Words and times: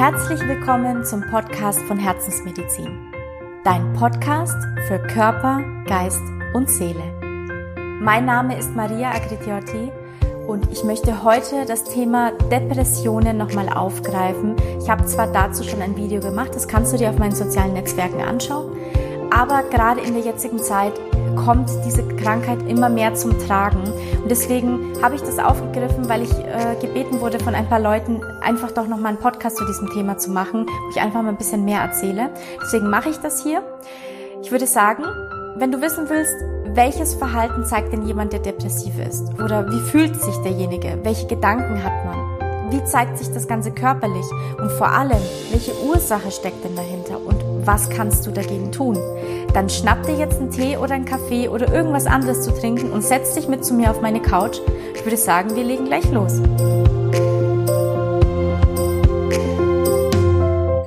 Herzlich 0.00 0.40
willkommen 0.48 1.04
zum 1.04 1.20
Podcast 1.30 1.78
von 1.82 1.98
Herzensmedizin. 1.98 3.12
Dein 3.64 3.92
Podcast 3.92 4.56
für 4.88 4.98
Körper, 4.98 5.62
Geist 5.84 6.22
und 6.54 6.70
Seele. 6.70 7.02
Mein 8.00 8.24
Name 8.24 8.58
ist 8.58 8.74
Maria 8.74 9.10
Agritiotti 9.10 9.92
und 10.46 10.72
ich 10.72 10.84
möchte 10.84 11.22
heute 11.22 11.66
das 11.66 11.84
Thema 11.84 12.32
Depressionen 12.50 13.36
nochmal 13.36 13.68
aufgreifen. 13.68 14.56
Ich 14.80 14.88
habe 14.88 15.04
zwar 15.04 15.26
dazu 15.26 15.64
schon 15.64 15.82
ein 15.82 15.98
Video 15.98 16.22
gemacht, 16.22 16.54
das 16.54 16.66
kannst 16.66 16.94
du 16.94 16.96
dir 16.96 17.10
auf 17.10 17.18
meinen 17.18 17.34
sozialen 17.34 17.74
Netzwerken 17.74 18.22
anschauen, 18.22 18.74
aber 19.30 19.64
gerade 19.64 20.00
in 20.00 20.14
der 20.14 20.22
jetzigen 20.22 20.60
Zeit 20.60 20.94
kommt 21.36 21.70
diese 21.84 22.06
Krankheit 22.16 22.62
immer 22.68 22.88
mehr 22.88 23.14
zum 23.14 23.38
Tragen. 23.38 23.82
Und 24.22 24.30
deswegen 24.30 25.00
habe 25.02 25.14
ich 25.14 25.20
das 25.20 25.38
aufgegriffen, 25.38 26.08
weil 26.08 26.22
ich 26.22 26.32
äh, 26.32 26.76
gebeten 26.80 27.20
wurde 27.20 27.38
von 27.38 27.54
ein 27.54 27.68
paar 27.68 27.80
Leuten, 27.80 28.22
einfach 28.40 28.70
doch 28.70 28.86
nochmal 28.86 29.12
einen 29.12 29.18
Podcast 29.18 29.56
zu 29.56 29.66
diesem 29.66 29.90
Thema 29.90 30.18
zu 30.18 30.30
machen, 30.30 30.66
wo 30.66 30.90
ich 30.90 31.00
einfach 31.00 31.22
mal 31.22 31.30
ein 31.30 31.36
bisschen 31.36 31.64
mehr 31.64 31.80
erzähle. 31.80 32.30
Deswegen 32.62 32.88
mache 32.88 33.10
ich 33.10 33.16
das 33.18 33.42
hier. 33.42 33.62
Ich 34.42 34.50
würde 34.50 34.66
sagen, 34.66 35.04
wenn 35.56 35.72
du 35.72 35.80
wissen 35.80 36.08
willst, 36.08 36.34
welches 36.74 37.14
Verhalten 37.14 37.64
zeigt 37.64 37.92
denn 37.92 38.06
jemand, 38.06 38.32
der 38.32 38.40
depressiv 38.40 38.98
ist? 38.98 39.34
Oder 39.42 39.68
wie 39.70 39.80
fühlt 39.80 40.20
sich 40.22 40.36
derjenige? 40.38 40.98
Welche 41.02 41.26
Gedanken 41.26 41.82
hat 41.82 42.04
man? 42.04 42.70
Wie 42.70 42.84
zeigt 42.84 43.18
sich 43.18 43.32
das 43.32 43.48
Ganze 43.48 43.72
körperlich? 43.72 44.26
Und 44.58 44.70
vor 44.72 44.88
allem, 44.88 45.18
welche 45.50 45.72
Ursache 45.82 46.30
steckt 46.30 46.64
denn 46.64 46.76
dahinter? 46.76 47.18
Und 47.18 47.49
was 47.66 47.90
kannst 47.90 48.26
du 48.26 48.30
dagegen 48.30 48.72
tun? 48.72 48.96
Dann 49.52 49.68
schnapp 49.68 50.02
dir 50.04 50.16
jetzt 50.16 50.38
einen 50.38 50.50
Tee 50.50 50.76
oder 50.76 50.94
einen 50.94 51.04
Kaffee 51.04 51.48
oder 51.48 51.72
irgendwas 51.72 52.06
anderes 52.06 52.42
zu 52.42 52.52
trinken 52.52 52.92
und 52.92 53.02
setz 53.02 53.34
dich 53.34 53.48
mit 53.48 53.64
zu 53.64 53.74
mir 53.74 53.90
auf 53.90 54.00
meine 54.00 54.20
Couch. 54.20 54.58
Ich 54.94 55.04
würde 55.04 55.16
sagen, 55.16 55.54
wir 55.56 55.64
legen 55.64 55.84
gleich 55.86 56.10
los. 56.10 56.40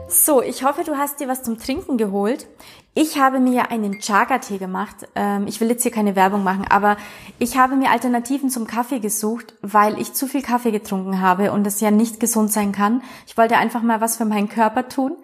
So, 0.08 0.42
ich 0.42 0.64
hoffe, 0.64 0.84
du 0.84 0.98
hast 0.98 1.20
dir 1.20 1.28
was 1.28 1.44
zum 1.44 1.60
Trinken 1.60 1.98
geholt. 1.98 2.48
Ich 2.96 3.20
habe 3.20 3.40
mir 3.40 3.72
einen 3.72 4.00
Chaga-Tee 4.00 4.58
gemacht. 4.58 4.96
Ähm, 5.16 5.48
ich 5.48 5.60
will 5.60 5.70
jetzt 5.70 5.84
hier 5.84 5.92
keine 5.92 6.16
Werbung 6.16 6.44
machen, 6.44 6.66
aber 6.70 6.96
ich 7.40 7.58
habe 7.58 7.76
mir 7.76 7.90
Alternativen 7.90 8.50
zum 8.50 8.66
Kaffee 8.66 9.00
gesucht, 9.00 9.56
weil 9.62 10.00
ich 10.00 10.14
zu 10.14 10.28
viel 10.28 10.42
Kaffee 10.42 10.72
getrunken 10.72 11.20
habe 11.20 11.52
und 11.52 11.68
es 11.68 11.82
ja 11.82 11.92
nicht 11.92 12.20
gesund 12.20 12.52
sein 12.52 12.72
kann. 12.72 13.02
Ich 13.28 13.36
wollte 13.36 13.58
einfach 13.58 13.82
mal 13.82 14.00
was 14.00 14.16
für 14.16 14.26
meinen 14.26 14.48
Körper 14.48 14.88
tun 14.88 15.18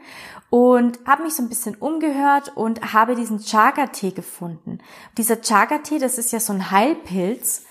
und 0.50 1.00
habe 1.06 1.24
mich 1.24 1.34
so 1.34 1.44
ein 1.44 1.50
bisschen 1.50 1.76
umgehört 1.76 2.52
und 2.56 2.94
habe 2.94 3.16
diesen 3.16 3.40
Chaga-Tee 3.40 4.12
gefunden. 4.12 4.80
Dieser 5.18 5.42
Chaga-Tee, 5.42 6.00
das 6.00 6.18
ist 6.18 6.32
ja 6.32 6.40
so 6.40 6.54
ein 6.54 6.72
Heilpilz, 6.72 7.64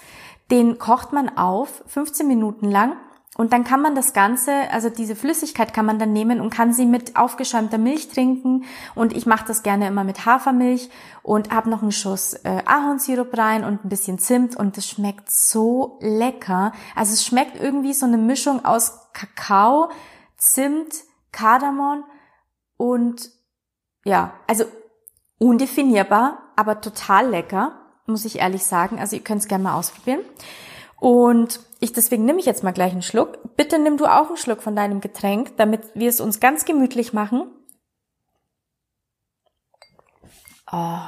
den 0.50 0.78
kocht 0.78 1.12
man 1.12 1.36
auf, 1.36 1.82
15 1.86 2.26
Minuten 2.26 2.70
lang 2.70 2.96
und 3.38 3.52
dann 3.52 3.62
kann 3.62 3.80
man 3.80 3.94
das 3.94 4.14
Ganze, 4.14 4.52
also 4.72 4.90
diese 4.90 5.14
Flüssigkeit 5.14 5.72
kann 5.72 5.86
man 5.86 6.00
dann 6.00 6.12
nehmen 6.12 6.40
und 6.40 6.50
kann 6.50 6.72
sie 6.72 6.86
mit 6.86 7.14
aufgeschäumter 7.14 7.78
Milch 7.78 8.08
trinken. 8.08 8.64
Und 8.96 9.16
ich 9.16 9.26
mache 9.26 9.44
das 9.46 9.62
gerne 9.62 9.86
immer 9.86 10.02
mit 10.02 10.26
Hafermilch 10.26 10.90
und 11.22 11.52
habe 11.52 11.70
noch 11.70 11.80
einen 11.80 11.92
Schuss 11.92 12.34
äh, 12.34 12.64
Ahornsirup 12.66 13.38
rein 13.38 13.62
und 13.62 13.84
ein 13.84 13.88
bisschen 13.88 14.18
Zimt 14.18 14.56
und 14.56 14.76
es 14.76 14.88
schmeckt 14.88 15.30
so 15.30 15.98
lecker. 16.00 16.72
Also 16.96 17.12
es 17.12 17.24
schmeckt 17.24 17.60
irgendwie 17.60 17.92
so 17.92 18.06
eine 18.06 18.18
Mischung 18.18 18.64
aus 18.64 19.12
Kakao, 19.12 19.90
Zimt, 20.36 20.92
Kardamom 21.30 22.02
und 22.78 23.30
ja, 24.04 24.32
also 24.46 24.64
undefinierbar, 25.38 26.38
aber 26.56 26.80
total 26.80 27.28
lecker, 27.28 27.78
muss 28.06 28.24
ich 28.24 28.38
ehrlich 28.38 28.64
sagen. 28.64 28.98
Also 28.98 29.16
ihr 29.16 29.22
könnt 29.22 29.42
es 29.42 29.48
gerne 29.48 29.64
mal 29.64 29.74
ausprobieren. 29.74 30.20
Und 30.98 31.60
ich 31.80 31.92
deswegen 31.92 32.24
nehme 32.24 32.40
ich 32.40 32.46
jetzt 32.46 32.64
mal 32.64 32.72
gleich 32.72 32.92
einen 32.92 33.02
Schluck. 33.02 33.56
Bitte 33.56 33.78
nimm 33.78 33.98
du 33.98 34.06
auch 34.06 34.28
einen 34.28 34.36
Schluck 34.36 34.62
von 34.62 34.74
deinem 34.74 35.00
Getränk, 35.00 35.56
damit 35.58 35.82
wir 35.94 36.08
es 36.08 36.20
uns 36.20 36.40
ganz 36.40 36.64
gemütlich 36.64 37.12
machen. 37.12 37.46
Oh, 40.72 40.98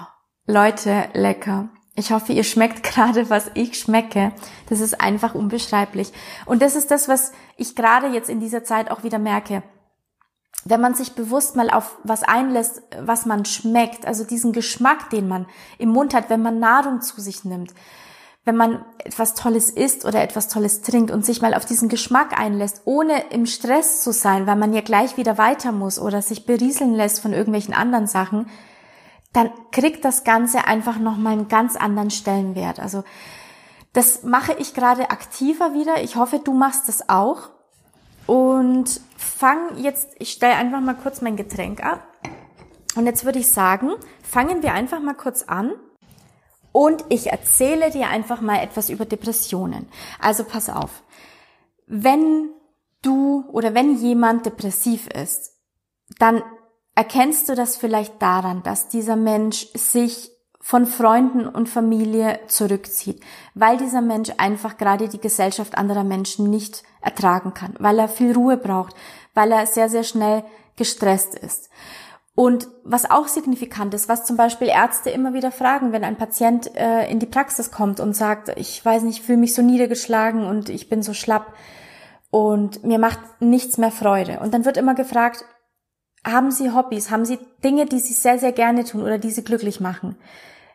Leute, 0.46 1.08
lecker. 1.12 1.70
Ich 1.96 2.12
hoffe, 2.12 2.32
ihr 2.32 2.44
schmeckt 2.44 2.82
gerade, 2.94 3.30
was 3.30 3.50
ich 3.54 3.78
schmecke. 3.78 4.32
Das 4.68 4.80
ist 4.80 5.00
einfach 5.00 5.34
unbeschreiblich. 5.34 6.12
Und 6.46 6.62
das 6.62 6.76
ist 6.76 6.90
das, 6.90 7.08
was 7.08 7.32
ich 7.56 7.76
gerade 7.76 8.08
jetzt 8.08 8.28
in 8.28 8.40
dieser 8.40 8.64
Zeit 8.64 8.90
auch 8.90 9.04
wieder 9.04 9.18
merke 9.18 9.62
wenn 10.64 10.80
man 10.80 10.94
sich 10.94 11.14
bewusst 11.14 11.56
mal 11.56 11.70
auf 11.70 11.98
was 12.04 12.22
einlässt, 12.22 12.82
was 13.00 13.24
man 13.26 13.44
schmeckt, 13.44 14.06
also 14.06 14.24
diesen 14.24 14.52
Geschmack, 14.52 15.10
den 15.10 15.26
man 15.26 15.46
im 15.78 15.90
Mund 15.90 16.12
hat, 16.12 16.28
wenn 16.28 16.42
man 16.42 16.58
Nahrung 16.58 17.00
zu 17.00 17.20
sich 17.20 17.44
nimmt, 17.44 17.72
wenn 18.44 18.56
man 18.56 18.84
etwas 18.98 19.34
Tolles 19.34 19.70
isst 19.70 20.04
oder 20.04 20.22
etwas 20.22 20.48
Tolles 20.48 20.82
trinkt 20.82 21.10
und 21.10 21.24
sich 21.24 21.40
mal 21.40 21.54
auf 21.54 21.64
diesen 21.64 21.88
Geschmack 21.88 22.38
einlässt, 22.38 22.82
ohne 22.84 23.30
im 23.30 23.46
Stress 23.46 24.02
zu 24.02 24.12
sein, 24.12 24.46
weil 24.46 24.56
man 24.56 24.72
ja 24.72 24.80
gleich 24.80 25.16
wieder 25.16 25.38
weiter 25.38 25.72
muss 25.72 25.98
oder 25.98 26.20
sich 26.20 26.46
berieseln 26.46 26.94
lässt 26.94 27.20
von 27.20 27.32
irgendwelchen 27.32 27.74
anderen 27.74 28.06
Sachen, 28.06 28.46
dann 29.32 29.50
kriegt 29.70 30.04
das 30.04 30.24
Ganze 30.24 30.66
einfach 30.66 30.98
nochmal 30.98 31.34
einen 31.34 31.48
ganz 31.48 31.76
anderen 31.76 32.10
Stellenwert. 32.10 32.80
Also 32.80 33.04
das 33.92 34.22
mache 34.22 34.54
ich 34.54 34.74
gerade 34.74 35.10
aktiver 35.10 35.74
wieder. 35.74 36.02
Ich 36.02 36.16
hoffe, 36.16 36.38
du 36.38 36.52
machst 36.52 36.88
das 36.88 37.08
auch. 37.08 37.50
Und 38.30 39.00
fang 39.16 39.76
jetzt, 39.78 40.10
ich 40.20 40.30
stelle 40.30 40.54
einfach 40.54 40.80
mal 40.80 40.94
kurz 40.94 41.20
mein 41.20 41.34
Getränk 41.34 41.82
ab. 41.82 42.06
Und 42.94 43.06
jetzt 43.06 43.24
würde 43.24 43.40
ich 43.40 43.48
sagen, 43.48 43.90
fangen 44.22 44.62
wir 44.62 44.72
einfach 44.72 45.00
mal 45.00 45.16
kurz 45.16 45.42
an. 45.42 45.72
Und 46.70 47.04
ich 47.08 47.32
erzähle 47.32 47.90
dir 47.90 48.06
einfach 48.06 48.40
mal 48.40 48.60
etwas 48.60 48.88
über 48.88 49.04
Depressionen. 49.04 49.88
Also 50.20 50.44
pass 50.44 50.70
auf. 50.70 51.02
Wenn 51.88 52.50
du 53.02 53.46
oder 53.50 53.74
wenn 53.74 53.96
jemand 53.96 54.46
depressiv 54.46 55.08
ist, 55.08 55.56
dann 56.20 56.40
erkennst 56.94 57.48
du 57.48 57.56
das 57.56 57.76
vielleicht 57.76 58.22
daran, 58.22 58.62
dass 58.62 58.86
dieser 58.86 59.16
Mensch 59.16 59.66
sich 59.74 60.29
von 60.60 60.86
Freunden 60.86 61.46
und 61.46 61.68
Familie 61.68 62.38
zurückzieht, 62.46 63.20
weil 63.54 63.78
dieser 63.78 64.02
Mensch 64.02 64.30
einfach 64.36 64.76
gerade 64.76 65.08
die 65.08 65.20
Gesellschaft 65.20 65.76
anderer 65.76 66.04
Menschen 66.04 66.50
nicht 66.50 66.82
ertragen 67.00 67.54
kann, 67.54 67.74
weil 67.78 67.98
er 67.98 68.08
viel 68.08 68.32
Ruhe 68.32 68.58
braucht, 68.58 68.94
weil 69.34 69.50
er 69.52 69.66
sehr, 69.66 69.88
sehr 69.88 70.04
schnell 70.04 70.44
gestresst 70.76 71.34
ist. 71.34 71.70
Und 72.34 72.68
was 72.84 73.10
auch 73.10 73.26
signifikant 73.26 73.92
ist, 73.94 74.08
was 74.08 74.24
zum 74.24 74.36
Beispiel 74.36 74.68
Ärzte 74.68 75.10
immer 75.10 75.34
wieder 75.34 75.50
fragen, 75.50 75.92
wenn 75.92 76.04
ein 76.04 76.16
Patient 76.16 76.74
äh, 76.76 77.10
in 77.10 77.18
die 77.18 77.26
Praxis 77.26 77.70
kommt 77.70 78.00
und 78.00 78.14
sagt, 78.14 78.50
ich 78.56 78.84
weiß 78.84 79.02
nicht, 79.02 79.18
ich 79.18 79.26
fühle 79.26 79.38
mich 79.38 79.54
so 79.54 79.62
niedergeschlagen 79.62 80.46
und 80.46 80.68
ich 80.68 80.88
bin 80.88 81.02
so 81.02 81.12
schlapp 81.12 81.54
und 82.30 82.84
mir 82.84 82.98
macht 82.98 83.18
nichts 83.40 83.76
mehr 83.76 83.90
Freude. 83.90 84.40
Und 84.40 84.54
dann 84.54 84.64
wird 84.64 84.76
immer 84.76 84.94
gefragt, 84.94 85.44
haben 86.24 86.50
Sie 86.50 86.72
Hobbys? 86.72 87.10
Haben 87.10 87.24
Sie 87.24 87.38
Dinge, 87.64 87.86
die 87.86 87.98
Sie 87.98 88.12
sehr, 88.12 88.38
sehr 88.38 88.52
gerne 88.52 88.84
tun 88.84 89.02
oder 89.02 89.18
die 89.18 89.30
Sie 89.30 89.44
glücklich 89.44 89.80
machen? 89.80 90.16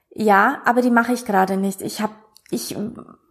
Ja, 0.10 0.62
aber 0.66 0.82
die 0.82 0.92
mache 0.92 1.14
ich 1.14 1.26
gerade 1.26 1.58
nicht. 1.58 1.82
Ich 1.82 2.02
habe 2.02 2.14
ich 2.52 2.76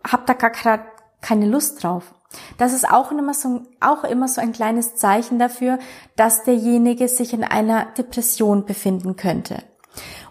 hab 0.04 0.26
da 0.26 0.32
grad 0.34 0.80
keine 1.20 1.46
Lust 1.46 1.82
drauf. 1.82 2.14
Das 2.58 2.72
ist 2.72 2.88
auch 2.88 3.10
immer, 3.10 3.32
so, 3.32 3.62
auch 3.80 4.04
immer 4.04 4.28
so 4.28 4.40
ein 4.40 4.52
kleines 4.52 4.96
Zeichen 4.96 5.38
dafür, 5.38 5.78
dass 6.16 6.44
derjenige 6.44 7.08
sich 7.08 7.32
in 7.32 7.44
einer 7.44 7.86
Depression 7.96 8.66
befinden 8.66 9.16
könnte. 9.16 9.62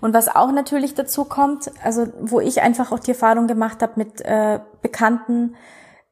Und 0.02 0.14
was 0.14 0.28
auch 0.28 0.52
natürlich 0.52 0.94
dazu 0.94 1.24
kommt, 1.24 1.72
also 1.84 2.08
wo 2.20 2.42
ich 2.42 2.62
einfach 2.62 2.92
auch 2.92 3.00
die 3.00 3.12
Erfahrung 3.12 3.48
gemacht 3.48 3.82
habe 3.82 3.94
mit 3.96 4.22
äh, 4.22 4.60
Bekannten, 4.82 5.56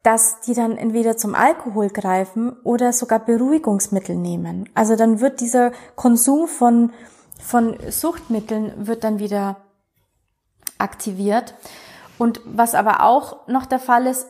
dass 0.02 0.40
die 0.40 0.54
dann 0.54 0.76
entweder 0.76 1.16
zum 1.16 1.34
Alkohol 1.34 1.88
greifen 1.88 2.56
oder 2.64 2.92
sogar 2.92 3.20
Beruhigungsmittel 3.20 4.16
nehmen. 4.16 4.68
Also 4.74 4.96
dann 4.96 5.20
wird 5.20 5.40
dieser 5.40 5.70
Konsum 5.94 6.48
von, 6.48 6.92
von 7.40 7.76
Suchtmitteln 7.88 8.86
wird 8.86 9.04
dann 9.04 9.20
wieder 9.20 9.58
aktiviert. 10.78 11.54
Und 12.18 12.40
was 12.44 12.74
aber 12.74 13.04
auch 13.04 13.46
noch 13.46 13.66
der 13.66 13.78
Fall 13.78 14.06
ist, 14.06 14.26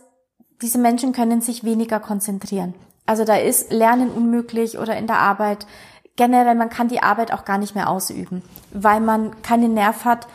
diese 0.60 0.78
Menschen 0.78 1.12
können 1.12 1.40
sich 1.40 1.64
weniger 1.64 2.00
konzentrieren. 2.00 2.75
Also 3.06 3.25
da 3.25 3.36
ist 3.36 3.72
Lernen 3.72 4.10
unmöglich 4.10 4.78
oder 4.78 4.96
in 4.96 5.06
der 5.06 5.18
Arbeit. 5.18 5.66
Generell, 6.16 6.54
man 6.54 6.68
kann 6.70 6.88
die 6.88 7.02
Arbeit 7.02 7.32
auch 7.32 7.44
gar 7.44 7.58
nicht 7.58 7.75
mehr 7.75 7.88
ausüben, 7.88 8.42
weil 8.72 9.00
man 9.00 9.42
keinen 9.42 9.75
Nerv 9.75 10.04
hat, 10.04 10.28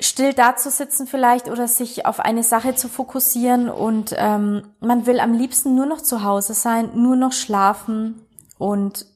still 0.00 0.32
dazusitzen 0.32 1.06
vielleicht 1.06 1.48
oder 1.48 1.68
sich 1.68 2.06
auf 2.06 2.20
eine 2.20 2.42
Sache 2.42 2.74
zu 2.74 2.88
fokussieren 2.88 3.68
und 3.68 4.14
ähm, 4.16 4.62
man 4.80 5.06
will 5.06 5.20
am 5.20 5.32
liebsten 5.32 5.74
nur 5.74 5.86
noch 5.86 6.00
zu 6.00 6.24
Hause 6.24 6.54
sein, 6.54 6.90
nur 6.94 7.16
noch 7.16 7.32
schlafen 7.32 8.26
und 8.58 9.06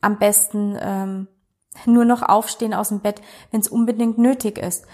am 0.00 0.18
besten 0.18 0.76
ähm, 0.80 1.28
nur 1.86 2.04
noch 2.04 2.22
aufstehen 2.22 2.74
aus 2.74 2.88
dem 2.88 3.00
Bett, 3.00 3.20
wenn 3.50 3.60
es 3.60 3.68
unbedingt 3.68 4.18
nötig 4.18 4.58
ist. 4.58 4.84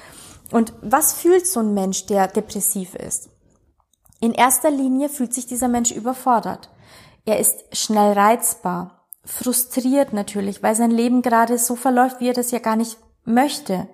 Und 0.51 0.73
was 0.83 1.13
fühlt 1.13 1.47
so 1.47 1.61
ein 1.61 1.75
Mensch, 1.75 2.07
der 2.07 2.27
depressiv 2.27 2.95
ist? 2.95 3.31
In 4.21 4.33
erster 4.33 4.71
Linie 4.71 5.09
fühlt 5.09 5.33
sich 5.33 5.47
dieser 5.47 5.69
Mensch 5.69 5.93
überfordert. 5.93 6.71
Er 7.25 7.39
ist 7.39 7.77
schnell 7.77 8.13
reizbar, 8.13 9.09
frustriert 9.25 10.13
natürlich, 10.13 10.63
weil 10.63 10.75
sein 10.75 10.91
Leben 10.91 11.23
gerade 11.23 11.59
so 11.59 11.77
verläuft, 11.77 12.21
wie 12.21 12.29
er 12.29 12.35
das 12.35 12.51
ja 12.51 12.59
gar 12.59 12.77
nicht 12.77 12.99
möchte. 13.25 13.89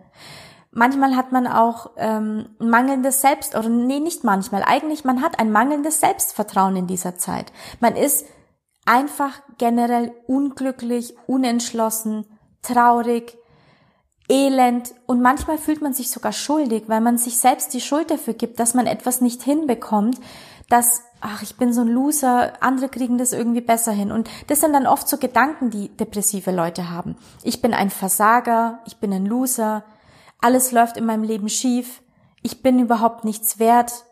Manchmal 0.79 1.17
hat 1.17 1.33
man 1.33 1.47
auch 1.47 1.93
ähm, 1.97 2.51
mangelndes 2.59 3.23
Selbst 3.23 3.57
oder 3.57 3.71
nee, 3.71 3.99
nicht 3.99 4.25
manchmal. 4.25 4.63
Eigentlich 4.63 5.05
man 5.05 5.23
hat 5.23 5.39
ein 5.39 5.51
mangelndes 5.51 6.01
Selbstvertrauen 6.01 6.77
in 6.77 6.87
dieser 6.87 7.17
Zeit. 7.17 7.51
Man 7.81 7.97
ist 7.97 8.27
einfach 8.85 9.41
generell 9.57 10.13
unglücklich, 10.27 11.15
unentschlossen, 11.27 12.27
traurig, 12.61 13.39
elend 14.29 14.93
und 15.07 15.23
manchmal 15.23 15.57
fühlt 15.57 15.81
man 15.81 15.95
sich 15.95 16.11
sogar 16.11 16.33
schuldig, 16.33 16.85
weil 16.89 17.01
man 17.01 17.17
sich 17.17 17.39
selbst 17.39 17.73
die 17.73 17.81
Schuld 17.81 18.11
dafür 18.11 18.35
gibt, 18.35 18.61
dass 18.61 18.75
man 18.75 18.87
etwas 18.87 19.23
nicht 19.23 19.43
hinbekommt, 19.43 20.21
dass, 20.69 21.05
ach, 21.23 21.41
ich 21.41 21.57
bin 21.57 21.73
so 21.73 21.81
ein 21.81 21.89
Loser, 21.89 22.53
andere 22.63 22.91
kriegen 22.91 23.17
das 23.17 23.33
irgendwie 23.33 23.63
besser 23.63 23.93
hin. 23.93 24.13
Und 24.13 24.29
das 24.49 24.61
sind 24.61 24.75
dann 24.75 24.87
oft 24.87 25.09
so 25.09 25.17
Gedanken, 25.17 25.71
die 25.71 25.89
depressive 25.89 26.51
Leute 26.51 26.91
haben. 26.91 27.17
Ich 27.43 27.63
bin 27.63 27.73
ein 27.73 27.89
Versager, 27.89 28.81
ich 28.85 28.99
bin 28.99 29.11
ein 29.15 29.25
Loser, 29.25 29.83
alles 30.39 30.73
läuft 30.73 30.97
in 30.97 31.07
meinem 31.07 31.23
Leben 31.23 31.49
schief, 31.49 32.03
ich 32.43 32.63
bin 32.63 32.79
überhaupt 32.79 33.25
nichts 33.25 33.59
wert, 33.59 34.05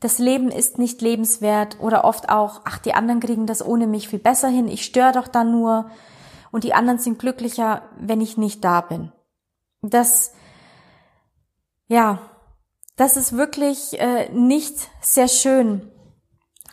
das 0.00 0.18
Leben 0.18 0.50
ist 0.50 0.78
nicht 0.78 1.00
lebenswert 1.00 1.80
oder 1.80 2.04
oft 2.04 2.28
auch, 2.28 2.60
ach, 2.64 2.78
die 2.78 2.94
anderen 2.94 3.20
kriegen 3.20 3.46
das 3.46 3.64
ohne 3.64 3.86
mich 3.86 4.08
viel 4.08 4.18
besser 4.18 4.48
hin, 4.48 4.68
ich 4.68 4.84
störe 4.84 5.12
doch 5.12 5.28
da 5.28 5.44
nur 5.44 5.90
und 6.50 6.64
die 6.64 6.74
anderen 6.74 6.98
sind 6.98 7.18
glücklicher, 7.18 7.82
wenn 7.98 8.20
ich 8.20 8.36
nicht 8.36 8.64
da 8.64 8.80
bin. 8.80 9.12
Das, 9.82 10.32
ja, 11.86 12.18
das 12.96 13.16
ist 13.16 13.36
wirklich 13.36 13.98
äh, 14.00 14.28
nicht 14.30 14.88
sehr 15.00 15.28
schön. 15.28 15.90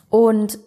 Und 0.09 0.59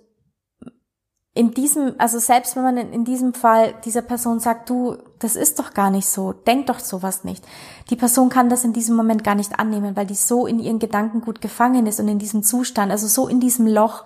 in 1.39 1.55
diesem, 1.55 1.95
also 1.99 2.19
selbst 2.19 2.57
wenn 2.57 2.65
man 2.65 2.77
in, 2.77 3.05
diesem 3.05 3.33
Fall 3.33 3.73
dieser 3.85 4.03
Person 4.03 4.41
sagt, 4.41 4.69
du, 4.69 4.97
das 5.21 5.37
ist 5.37 5.61
doch 5.61 5.73
gar 5.73 5.89
nicht 5.89 6.09
so, 6.09 6.33
denk 6.33 6.67
doch 6.67 6.81
sowas 6.81 7.23
nicht. 7.23 7.45
Die 7.91 7.95
Person 7.95 8.29
kann 8.29 8.49
das 8.49 8.65
in 8.65 8.73
diesem 8.73 8.97
Moment 8.97 9.23
gar 9.23 9.37
nicht 9.37 9.57
annehmen, 9.57 9.95
weil 9.95 10.05
die 10.05 10.17
so 10.17 10.49
in 10.49 10.59
ihren 10.59 10.81
Gedanken 10.81 11.21
gut 11.21 11.41
gefangen 11.41 11.87
ist 11.87 12.01
und 12.01 12.09
in 12.09 12.19
diesem 12.19 12.43
Zustand, 12.43 12.91
also 12.91 13.07
so 13.07 13.29
in 13.29 13.39
diesem 13.39 13.69
Loch, 13.69 14.03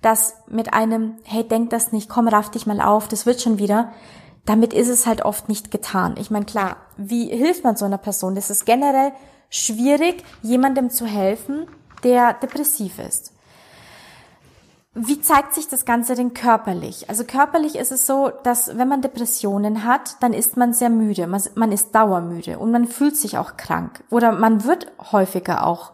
dass 0.00 0.34
mit 0.48 0.74
einem, 0.74 1.18
hey, 1.22 1.46
denk 1.46 1.70
das 1.70 1.92
nicht, 1.92 2.08
komm, 2.08 2.26
raff 2.26 2.50
dich 2.50 2.66
mal 2.66 2.80
auf, 2.80 3.06
das 3.06 3.26
wird 3.26 3.40
schon 3.40 3.58
wieder, 3.58 3.92
damit 4.44 4.72
ist 4.72 4.88
es 4.88 5.06
halt 5.06 5.24
oft 5.24 5.48
nicht 5.48 5.70
getan. 5.70 6.16
Ich 6.18 6.32
meine, 6.32 6.46
klar, 6.46 6.78
wie 6.96 7.26
hilft 7.26 7.62
man 7.62 7.76
so 7.76 7.84
einer 7.84 7.96
Person? 7.96 8.34
Das 8.34 8.50
ist 8.50 8.66
generell 8.66 9.12
schwierig, 9.50 10.24
jemandem 10.42 10.90
zu 10.90 11.06
helfen, 11.06 11.68
der 12.02 12.32
depressiv 12.32 12.98
ist. 12.98 13.32
Wie 14.94 15.22
zeigt 15.22 15.54
sich 15.54 15.68
das 15.68 15.86
Ganze 15.86 16.14
denn 16.14 16.34
körperlich? 16.34 17.08
Also 17.08 17.24
körperlich 17.24 17.76
ist 17.76 17.92
es 17.92 18.06
so, 18.06 18.30
dass 18.42 18.76
wenn 18.76 18.88
man 18.88 19.00
Depressionen 19.00 19.84
hat, 19.84 20.22
dann 20.22 20.34
ist 20.34 20.58
man 20.58 20.74
sehr 20.74 20.90
müde, 20.90 21.26
man, 21.26 21.72
ist 21.72 21.94
dauermüde 21.94 22.58
und 22.58 22.70
man 22.70 22.86
fühlt 22.86 23.16
sich 23.16 23.38
auch 23.38 23.56
krank 23.56 24.04
oder 24.10 24.32
man 24.32 24.64
wird 24.64 24.92
häufiger 25.10 25.66
auch 25.66 25.92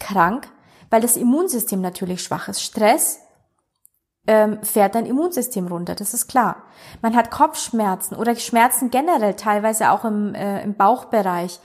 krank, 0.00 0.48
weil 0.90 1.00
das 1.00 1.16
Immunsystem 1.16 1.80
natürlich 1.80 2.20
schwach 2.20 2.48
ist. 2.48 2.60
Stress 2.60 3.20
ähm, 4.26 4.58
fährt 4.64 4.96
dein 4.96 5.06
Immunsystem 5.06 5.68
runter, 5.68 5.94
das 5.94 6.12
ist 6.12 6.26
klar. 6.26 6.64
Man 7.02 7.14
hat 7.14 7.30
Kopfschmerzen 7.30 8.16
oder 8.16 8.34
Schmerzen 8.34 8.90
generell, 8.90 9.34
teilweise 9.34 9.92
auch 9.92 10.04
im, 10.04 10.34
äh, 10.34 10.60
im 10.64 10.74
Bauchbereich, 10.74 11.60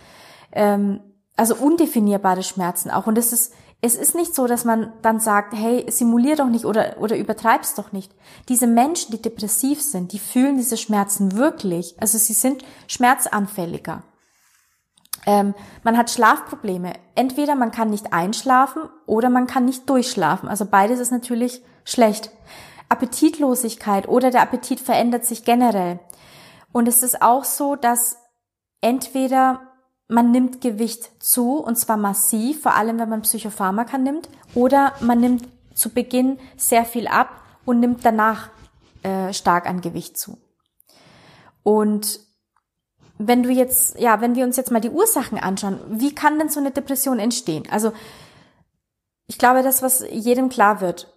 ähm, 0.51 0.99
also 1.35 1.55
undefinierbare 1.55 2.43
Schmerzen 2.43 2.91
auch. 2.91 3.07
Und 3.07 3.17
das 3.17 3.33
ist 3.33 3.53
es 3.85 3.95
ist 3.95 4.15
nicht 4.15 4.33
so, 4.33 4.47
dass 4.47 4.63
man 4.63 4.93
dann 5.01 5.19
sagt, 5.19 5.53
hey, 5.53 5.85
simulier 5.91 6.37
doch 6.37 6.47
nicht 6.47 6.63
oder, 6.63 6.95
oder 6.99 7.17
übertreib's 7.17 7.75
doch 7.75 7.91
nicht. 7.91 8.15
Diese 8.47 8.65
Menschen, 8.65 9.11
die 9.11 9.21
depressiv 9.21 9.81
sind, 9.81 10.13
die 10.13 10.19
fühlen 10.19 10.55
diese 10.55 10.77
Schmerzen 10.77 11.35
wirklich. 11.35 11.93
Also 11.99 12.17
sie 12.17 12.31
sind 12.31 12.63
schmerzanfälliger. 12.87 14.03
Ähm, 15.25 15.53
man 15.83 15.97
hat 15.97 16.09
Schlafprobleme. 16.09 16.93
Entweder 17.15 17.55
man 17.55 17.71
kann 17.71 17.89
nicht 17.89 18.13
einschlafen 18.13 18.83
oder 19.05 19.29
man 19.29 19.47
kann 19.47 19.65
nicht 19.65 19.89
durchschlafen. 19.89 20.47
Also 20.47 20.65
beides 20.65 21.01
ist 21.01 21.11
natürlich 21.11 21.61
schlecht. 21.83 22.31
Appetitlosigkeit 22.87 24.07
oder 24.07 24.31
der 24.31 24.43
Appetit 24.43 24.79
verändert 24.79 25.25
sich 25.25 25.43
generell. 25.43 25.99
Und 26.71 26.87
es 26.87 27.03
ist 27.03 27.21
auch 27.21 27.43
so, 27.43 27.75
dass 27.75 28.15
entweder 28.79 29.72
man 30.07 30.31
nimmt 30.31 30.61
Gewicht 30.61 31.23
zu 31.23 31.57
und 31.57 31.77
zwar 31.77 31.97
massiv, 31.97 32.61
vor 32.61 32.75
allem 32.75 32.99
wenn 32.99 33.09
man 33.09 33.21
Psychopharmaka 33.21 33.97
nimmt, 33.97 34.29
oder 34.53 34.93
man 35.01 35.19
nimmt 35.19 35.47
zu 35.73 35.89
Beginn 35.89 36.39
sehr 36.57 36.85
viel 36.85 37.07
ab 37.07 37.29
und 37.65 37.79
nimmt 37.79 38.05
danach 38.05 38.49
äh, 39.03 39.33
stark 39.33 39.67
an 39.67 39.81
Gewicht 39.81 40.17
zu. 40.17 40.37
Und 41.63 42.19
wenn 43.17 43.43
du 43.43 43.49
jetzt, 43.49 43.99
ja, 43.99 44.21
wenn 44.21 44.35
wir 44.35 44.43
uns 44.43 44.57
jetzt 44.57 44.71
mal 44.71 44.81
die 44.81 44.89
Ursachen 44.89 45.37
anschauen, 45.37 45.79
wie 45.87 46.13
kann 46.13 46.37
denn 46.39 46.49
so 46.49 46.59
eine 46.59 46.71
Depression 46.71 47.19
entstehen? 47.19 47.63
Also 47.69 47.93
ich 49.27 49.37
glaube, 49.37 49.63
das, 49.63 49.81
was 49.81 50.03
jedem 50.09 50.49
klar 50.49 50.81
wird, 50.81 51.13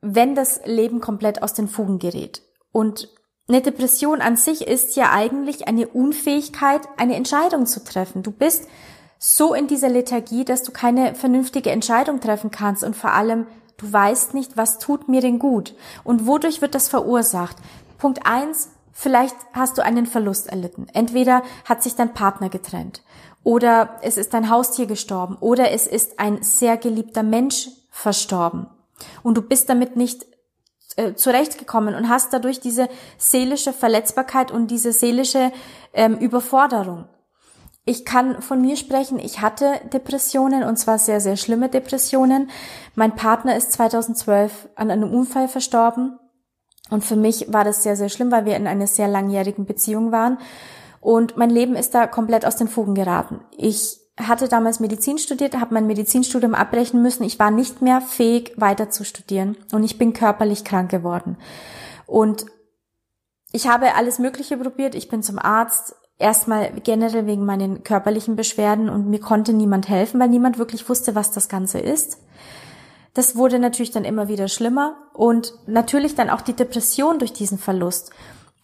wenn 0.00 0.34
das 0.34 0.60
Leben 0.64 1.00
komplett 1.00 1.42
aus 1.42 1.52
den 1.52 1.68
Fugen 1.68 1.98
gerät 1.98 2.42
und 2.72 3.08
eine 3.50 3.62
Depression 3.62 4.20
an 4.20 4.36
sich 4.36 4.66
ist 4.66 4.94
ja 4.94 5.10
eigentlich 5.10 5.66
eine 5.66 5.88
Unfähigkeit, 5.88 6.82
eine 6.96 7.16
Entscheidung 7.16 7.66
zu 7.66 7.82
treffen. 7.82 8.22
Du 8.22 8.30
bist 8.30 8.68
so 9.18 9.54
in 9.54 9.66
dieser 9.66 9.88
Lethargie, 9.88 10.44
dass 10.44 10.62
du 10.62 10.70
keine 10.70 11.14
vernünftige 11.16 11.70
Entscheidung 11.70 12.20
treffen 12.20 12.50
kannst 12.50 12.84
und 12.84 12.94
vor 12.94 13.12
allem 13.12 13.46
du 13.76 13.92
weißt 13.92 14.34
nicht, 14.34 14.56
was 14.56 14.78
tut 14.78 15.08
mir 15.08 15.20
denn 15.20 15.38
gut 15.38 15.74
und 16.04 16.26
wodurch 16.26 16.60
wird 16.60 16.74
das 16.76 16.88
verursacht. 16.88 17.56
Punkt 17.98 18.24
eins, 18.24 18.70
vielleicht 18.92 19.36
hast 19.52 19.78
du 19.78 19.84
einen 19.84 20.06
Verlust 20.06 20.46
erlitten. 20.46 20.86
Entweder 20.92 21.42
hat 21.64 21.82
sich 21.82 21.96
dein 21.96 22.14
Partner 22.14 22.50
getrennt 22.50 23.02
oder 23.42 23.98
es 24.02 24.16
ist 24.16 24.32
dein 24.32 24.48
Haustier 24.48 24.86
gestorben 24.86 25.36
oder 25.40 25.72
es 25.72 25.88
ist 25.88 26.20
ein 26.20 26.42
sehr 26.42 26.76
geliebter 26.76 27.24
Mensch 27.24 27.68
verstorben 27.90 28.68
und 29.22 29.36
du 29.36 29.42
bist 29.42 29.68
damit 29.68 29.96
nicht 29.96 30.24
äh, 30.96 31.14
zurechtgekommen 31.14 31.94
und 31.94 32.08
hast 32.08 32.32
dadurch 32.32 32.60
diese 32.60 32.88
seelische 33.16 33.72
Verletzbarkeit 33.72 34.50
und 34.50 34.70
diese 34.70 34.92
seelische 34.92 35.52
ähm, 35.92 36.18
Überforderung. 36.18 37.06
Ich 37.84 38.04
kann 38.04 38.42
von 38.42 38.60
mir 38.60 38.76
sprechen, 38.76 39.18
ich 39.18 39.40
hatte 39.40 39.80
Depressionen 39.92 40.64
und 40.64 40.76
zwar 40.76 40.98
sehr, 40.98 41.20
sehr 41.20 41.36
schlimme 41.36 41.68
Depressionen. 41.68 42.50
Mein 42.94 43.14
Partner 43.14 43.56
ist 43.56 43.72
2012 43.72 44.68
an 44.74 44.90
einem 44.90 45.12
Unfall 45.12 45.48
verstorben 45.48 46.18
und 46.90 47.04
für 47.04 47.16
mich 47.16 47.52
war 47.52 47.64
das 47.64 47.82
sehr, 47.82 47.96
sehr 47.96 48.08
schlimm, 48.08 48.30
weil 48.30 48.44
wir 48.44 48.56
in 48.56 48.66
einer 48.66 48.86
sehr 48.86 49.08
langjährigen 49.08 49.66
Beziehung 49.66 50.12
waren 50.12 50.38
und 51.00 51.36
mein 51.36 51.50
Leben 51.50 51.76
ist 51.76 51.94
da 51.94 52.06
komplett 52.06 52.44
aus 52.44 52.56
den 52.56 52.68
Fugen 52.68 52.94
geraten. 52.94 53.40
Ich 53.56 53.99
hatte 54.26 54.48
damals 54.48 54.80
Medizin 54.80 55.18
studiert, 55.18 55.58
habe 55.58 55.74
mein 55.74 55.86
Medizinstudium 55.86 56.54
abbrechen 56.54 57.02
müssen. 57.02 57.24
Ich 57.24 57.38
war 57.38 57.50
nicht 57.50 57.82
mehr 57.82 58.00
fähig, 58.00 58.52
weiter 58.56 58.90
zu 58.90 59.04
studieren 59.04 59.56
und 59.72 59.84
ich 59.84 59.98
bin 59.98 60.12
körperlich 60.12 60.64
krank 60.64 60.90
geworden. 60.90 61.36
Und 62.06 62.46
ich 63.52 63.68
habe 63.68 63.94
alles 63.94 64.18
Mögliche 64.18 64.56
probiert. 64.56 64.94
Ich 64.94 65.08
bin 65.08 65.22
zum 65.22 65.38
Arzt, 65.38 65.94
erstmal 66.18 66.70
generell 66.84 67.26
wegen 67.26 67.44
meinen 67.44 67.82
körperlichen 67.82 68.36
Beschwerden 68.36 68.88
und 68.88 69.08
mir 69.08 69.20
konnte 69.20 69.52
niemand 69.52 69.88
helfen, 69.88 70.20
weil 70.20 70.28
niemand 70.28 70.58
wirklich 70.58 70.88
wusste, 70.88 71.14
was 71.14 71.32
das 71.32 71.48
Ganze 71.48 71.80
ist. 71.80 72.18
Das 73.14 73.34
wurde 73.34 73.58
natürlich 73.58 73.90
dann 73.90 74.04
immer 74.04 74.28
wieder 74.28 74.46
schlimmer 74.46 74.96
und 75.14 75.54
natürlich 75.66 76.14
dann 76.14 76.30
auch 76.30 76.42
die 76.42 76.52
Depression 76.52 77.18
durch 77.18 77.32
diesen 77.32 77.58
Verlust. 77.58 78.10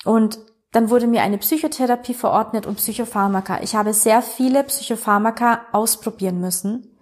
Und 0.04 0.38
dann 0.76 0.90
wurde 0.90 1.06
mir 1.06 1.22
eine 1.22 1.38
Psychotherapie 1.38 2.12
verordnet 2.12 2.66
und 2.66 2.76
Psychopharmaka. 2.76 3.62
Ich 3.62 3.74
habe 3.74 3.94
sehr 3.94 4.20
viele 4.20 4.62
Psychopharmaka 4.62 5.62
ausprobieren 5.72 6.38
müssen, 6.38 6.98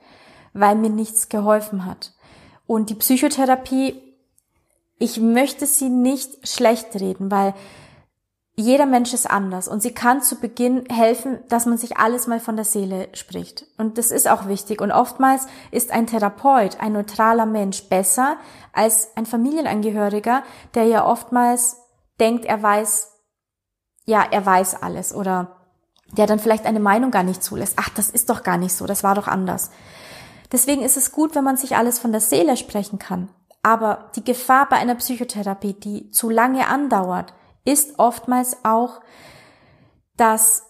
weil 0.52 0.76
mir 0.76 0.90
nichts 0.90 1.28
geholfen 1.28 1.84
hat. 1.84 2.12
Und 2.68 2.88
die 2.88 2.94
Psychotherapie, 2.94 4.00
ich 5.00 5.18
möchte 5.18 5.66
sie 5.66 5.88
nicht 5.88 6.46
schlecht 6.48 6.94
reden, 6.94 7.32
weil 7.32 7.52
jeder 8.54 8.86
Mensch 8.86 9.12
ist 9.12 9.28
anders 9.28 9.66
und 9.66 9.82
sie 9.82 9.92
kann 9.92 10.22
zu 10.22 10.36
Beginn 10.36 10.84
helfen, 10.88 11.40
dass 11.48 11.66
man 11.66 11.76
sich 11.76 11.96
alles 11.96 12.28
mal 12.28 12.38
von 12.38 12.54
der 12.54 12.64
Seele 12.64 13.08
spricht. 13.12 13.66
Und 13.76 13.98
das 13.98 14.12
ist 14.12 14.28
auch 14.28 14.46
wichtig. 14.46 14.80
Und 14.80 14.92
oftmals 14.92 15.48
ist 15.72 15.90
ein 15.90 16.06
Therapeut, 16.06 16.78
ein 16.78 16.92
neutraler 16.92 17.46
Mensch 17.46 17.88
besser 17.88 18.36
als 18.72 19.08
ein 19.16 19.26
Familienangehöriger, 19.26 20.44
der 20.76 20.84
ja 20.84 21.04
oftmals 21.04 21.78
denkt, 22.20 22.44
er 22.44 22.62
weiß 22.62 23.13
ja, 24.04 24.22
er 24.30 24.44
weiß 24.44 24.82
alles 24.82 25.14
oder 25.14 25.56
der 26.12 26.26
dann 26.26 26.38
vielleicht 26.38 26.66
eine 26.66 26.80
Meinung 26.80 27.10
gar 27.10 27.22
nicht 27.22 27.42
zulässt. 27.42 27.74
Ach, 27.76 27.88
das 27.90 28.10
ist 28.10 28.30
doch 28.30 28.42
gar 28.42 28.56
nicht 28.58 28.74
so, 28.74 28.86
das 28.86 29.02
war 29.02 29.14
doch 29.14 29.26
anders. 29.26 29.70
Deswegen 30.52 30.82
ist 30.82 30.96
es 30.96 31.10
gut, 31.12 31.34
wenn 31.34 31.44
man 31.44 31.56
sich 31.56 31.76
alles 31.76 31.98
von 31.98 32.12
der 32.12 32.20
Seele 32.20 32.56
sprechen 32.56 32.98
kann. 32.98 33.28
Aber 33.62 34.10
die 34.14 34.24
Gefahr 34.24 34.68
bei 34.68 34.76
einer 34.76 34.94
Psychotherapie, 34.94 35.72
die 35.72 36.10
zu 36.10 36.28
lange 36.28 36.68
andauert, 36.68 37.32
ist 37.64 37.98
oftmals 37.98 38.58
auch, 38.62 39.00
dass 40.16 40.64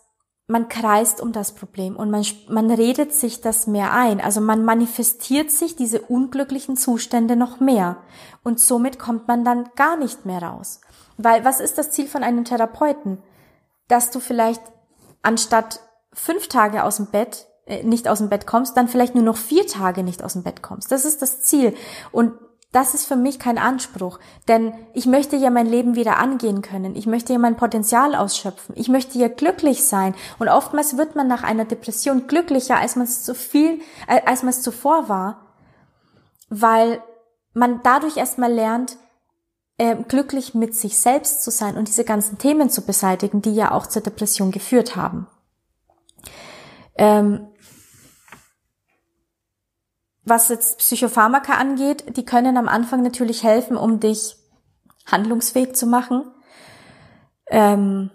man 0.54 0.68
kreist 0.68 1.20
um 1.20 1.32
das 1.32 1.50
Problem 1.50 1.96
und 1.96 2.12
man, 2.12 2.24
man 2.46 2.70
redet 2.70 3.12
sich 3.12 3.40
das 3.40 3.66
mehr 3.66 3.92
ein. 3.92 4.20
Also 4.20 4.40
man 4.40 4.64
manifestiert 4.64 5.50
sich 5.50 5.74
diese 5.74 6.00
unglücklichen 6.00 6.76
Zustände 6.76 7.34
noch 7.34 7.58
mehr. 7.58 7.96
Und 8.44 8.60
somit 8.60 9.00
kommt 9.00 9.26
man 9.26 9.44
dann 9.44 9.68
gar 9.74 9.96
nicht 9.96 10.26
mehr 10.26 10.40
raus. 10.40 10.80
Weil 11.16 11.44
was 11.44 11.58
ist 11.58 11.76
das 11.76 11.90
Ziel 11.90 12.06
von 12.06 12.22
einem 12.22 12.44
Therapeuten? 12.44 13.20
Dass 13.88 14.12
du 14.12 14.20
vielleicht 14.20 14.62
anstatt 15.22 15.80
fünf 16.12 16.46
Tage 16.46 16.84
aus 16.84 16.98
dem 16.98 17.06
Bett 17.06 17.48
äh, 17.66 17.82
nicht 17.82 18.06
aus 18.06 18.18
dem 18.18 18.28
Bett 18.28 18.46
kommst, 18.46 18.76
dann 18.76 18.86
vielleicht 18.86 19.16
nur 19.16 19.24
noch 19.24 19.36
vier 19.36 19.66
Tage 19.66 20.04
nicht 20.04 20.22
aus 20.22 20.34
dem 20.34 20.44
Bett 20.44 20.62
kommst. 20.62 20.92
Das 20.92 21.04
ist 21.04 21.20
das 21.20 21.40
Ziel. 21.40 21.74
Und 22.12 22.30
das 22.74 22.92
ist 22.92 23.06
für 23.06 23.14
mich 23.14 23.38
kein 23.38 23.56
Anspruch, 23.56 24.18
denn 24.48 24.74
ich 24.94 25.06
möchte 25.06 25.36
ja 25.36 25.50
mein 25.50 25.66
Leben 25.66 25.94
wieder 25.94 26.18
angehen 26.18 26.60
können. 26.60 26.96
Ich 26.96 27.06
möchte 27.06 27.32
ja 27.32 27.38
mein 27.38 27.56
Potenzial 27.56 28.16
ausschöpfen. 28.16 28.74
Ich 28.76 28.88
möchte 28.88 29.16
ja 29.16 29.28
glücklich 29.28 29.84
sein. 29.84 30.14
Und 30.40 30.48
oftmals 30.48 30.96
wird 30.96 31.14
man 31.14 31.28
nach 31.28 31.44
einer 31.44 31.64
Depression 31.64 32.26
glücklicher, 32.26 32.76
als 32.76 32.96
man 32.96 33.04
es 33.04 33.22
zu 33.22 33.34
viel, 33.34 33.80
äh, 34.08 34.20
als 34.26 34.42
man 34.42 34.50
es 34.50 34.62
zuvor 34.62 35.08
war, 35.08 35.54
weil 36.48 37.00
man 37.52 37.80
dadurch 37.84 38.16
erstmal 38.16 38.52
lernt, 38.52 38.96
äh, 39.78 39.94
glücklich 40.08 40.54
mit 40.54 40.74
sich 40.74 40.98
selbst 40.98 41.44
zu 41.44 41.52
sein 41.52 41.76
und 41.76 41.86
diese 41.86 42.04
ganzen 42.04 42.38
Themen 42.38 42.70
zu 42.70 42.82
beseitigen, 42.82 43.40
die 43.40 43.54
ja 43.54 43.70
auch 43.70 43.86
zur 43.86 44.02
Depression 44.02 44.50
geführt 44.50 44.96
haben. 44.96 45.28
Ähm, 46.96 47.48
was 50.24 50.48
jetzt 50.48 50.78
Psychopharmaka 50.78 51.54
angeht, 51.54 52.16
die 52.16 52.24
können 52.24 52.56
am 52.56 52.68
Anfang 52.68 53.02
natürlich 53.02 53.42
helfen, 53.42 53.76
um 53.76 54.00
dich 54.00 54.36
handlungsfähig 55.06 55.74
zu 55.74 55.86
machen. 55.86 56.24
Ähm, 57.48 58.10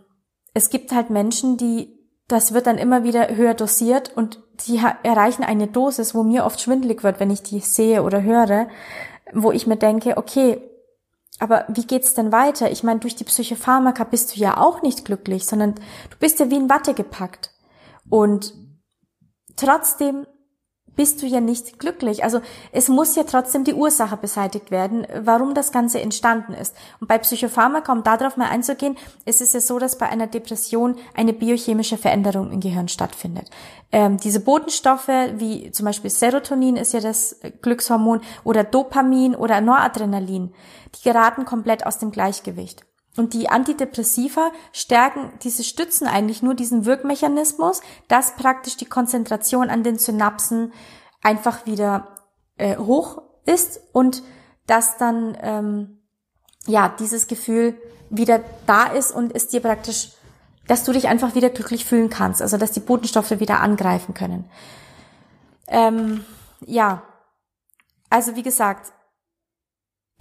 es 0.54 0.70
gibt 0.70 0.92
halt 0.92 1.10
Menschen, 1.10 1.58
die, 1.58 1.96
das 2.28 2.54
wird 2.54 2.68
dann 2.68 2.78
immer 2.78 3.04
wieder 3.04 3.36
höher 3.36 3.54
dosiert 3.54 4.16
und 4.16 4.40
die 4.68 4.82
erreichen 5.04 5.44
eine 5.44 5.68
Dosis, 5.68 6.16
wo 6.16 6.24
mir 6.24 6.46
oft 6.46 6.60
schwindlig 6.60 7.04
wird, 7.04 7.20
wenn 7.20 7.30
ich 7.30 7.44
die 7.44 7.60
sehe 7.60 8.04
oder 8.04 8.24
höre, 8.24 8.68
wo 9.34 9.52
ich 9.52 9.68
mir 9.68 9.78
denke, 9.78 10.18
okay, 10.18 10.62
aber 11.40 11.66
wie 11.70 11.86
geht's 11.86 12.16
denn 12.16 12.32
weiter? 12.32 12.70
Ich 12.70 12.84
meine, 12.84 13.00
durch 13.00 13.16
die 13.16 13.24
Psychopharmaka 13.24 14.04
bist 14.04 14.36
du 14.36 14.40
ja 14.40 14.58
auch 14.58 14.82
nicht 14.82 15.06
glücklich, 15.06 15.46
sondern 15.46 15.76
du 15.76 16.18
bist 16.20 16.40
ja 16.40 16.50
wie 16.50 16.58
in 16.58 16.70
Watte 16.70 16.94
gepackt. 16.94 17.52
Und 18.10 18.54
trotzdem 19.56 20.26
bist 20.96 21.22
du 21.22 21.26
ja 21.26 21.40
nicht 21.40 21.80
glücklich. 21.80 22.24
Also 22.24 22.42
es 22.72 22.88
muss 22.88 23.16
ja 23.16 23.24
trotzdem 23.24 23.64
die 23.64 23.74
Ursache 23.74 24.18
beseitigt 24.18 24.72
werden, 24.72 25.08
warum 25.22 25.54
das 25.54 25.72
Ganze 25.72 26.02
entstanden 26.02 26.54
ist. 26.54 26.76
Und 27.00 27.08
bei 27.08 27.18
Psychopharmaka, 27.18 27.92
um 27.92 28.04
darauf 28.04 28.38
mal 28.38 28.50
einzugehen, 28.50 28.98
ist 29.26 29.42
es 29.42 29.54
ja 29.54 29.62
so, 29.62 29.80
dass 29.80 29.98
bei 29.98 30.08
einer 30.08 30.28
Depression 30.28 30.96
eine 31.16 31.34
biochemische 31.34 31.98
Veränderung 31.98 32.52
im 32.52 32.60
Gehirn 32.60 32.88
stattfindet. 32.88 33.50
Ähm, 33.92 34.18
diese 34.18 34.40
Botenstoffe, 34.40 35.08
wie 35.08 35.72
zum 35.72 35.86
Beispiel 35.86 36.10
Serotonin 36.10 36.76
ist 36.76 36.94
ja 36.94 37.00
das 37.00 37.40
Glückshormon, 37.62 38.22
oder 38.44 38.64
Dopamin 38.64 39.36
oder 39.36 39.62
Noradrenalin, 39.62 40.54
die 40.96 41.04
geraten 41.04 41.46
komplett 41.46 41.86
aus 41.86 41.98
dem 41.98 42.12
Gleichgewicht. 42.12 42.86
Und 43.18 43.34
die 43.34 43.50
Antidepressiva 43.50 44.52
stärken, 44.72 45.32
diese 45.44 45.64
stützen 45.64 46.08
eigentlich 46.08 46.42
nur 46.42 46.54
diesen 46.54 46.86
Wirkmechanismus, 46.86 47.82
dass 48.08 48.36
praktisch 48.36 48.78
die 48.78 48.86
Konzentration 48.86 49.70
an 49.70 49.84
den 49.84 49.98
Synapsen 49.98 50.72
einfach 51.22 51.66
wieder 51.66 52.08
äh, 52.58 52.78
hoch 52.78 53.22
ist 53.46 53.82
und 53.94 54.24
dass 54.68 54.98
dann 54.98 55.38
ähm, 55.42 56.02
ja 56.68 56.94
dieses 57.00 57.28
Gefühl 57.28 57.76
wieder 58.10 58.42
da 58.68 58.86
ist 58.86 59.12
und 59.12 59.36
es 59.36 59.48
dir 59.48 59.62
praktisch, 59.62 60.12
dass 60.68 60.84
du 60.84 60.94
dich 60.94 61.08
einfach 61.08 61.36
wieder 61.36 61.50
glücklich 61.50 61.86
fühlen 61.86 62.10
kannst, 62.10 62.42
also 62.42 62.58
dass 62.58 62.72
die 62.72 62.80
Botenstoffe 62.80 63.40
wieder 63.40 63.60
angreifen 63.62 64.14
können. 64.14 64.50
Ähm, 65.68 66.24
ja, 66.66 67.04
also 68.10 68.36
wie 68.36 68.44
gesagt, 68.44 68.92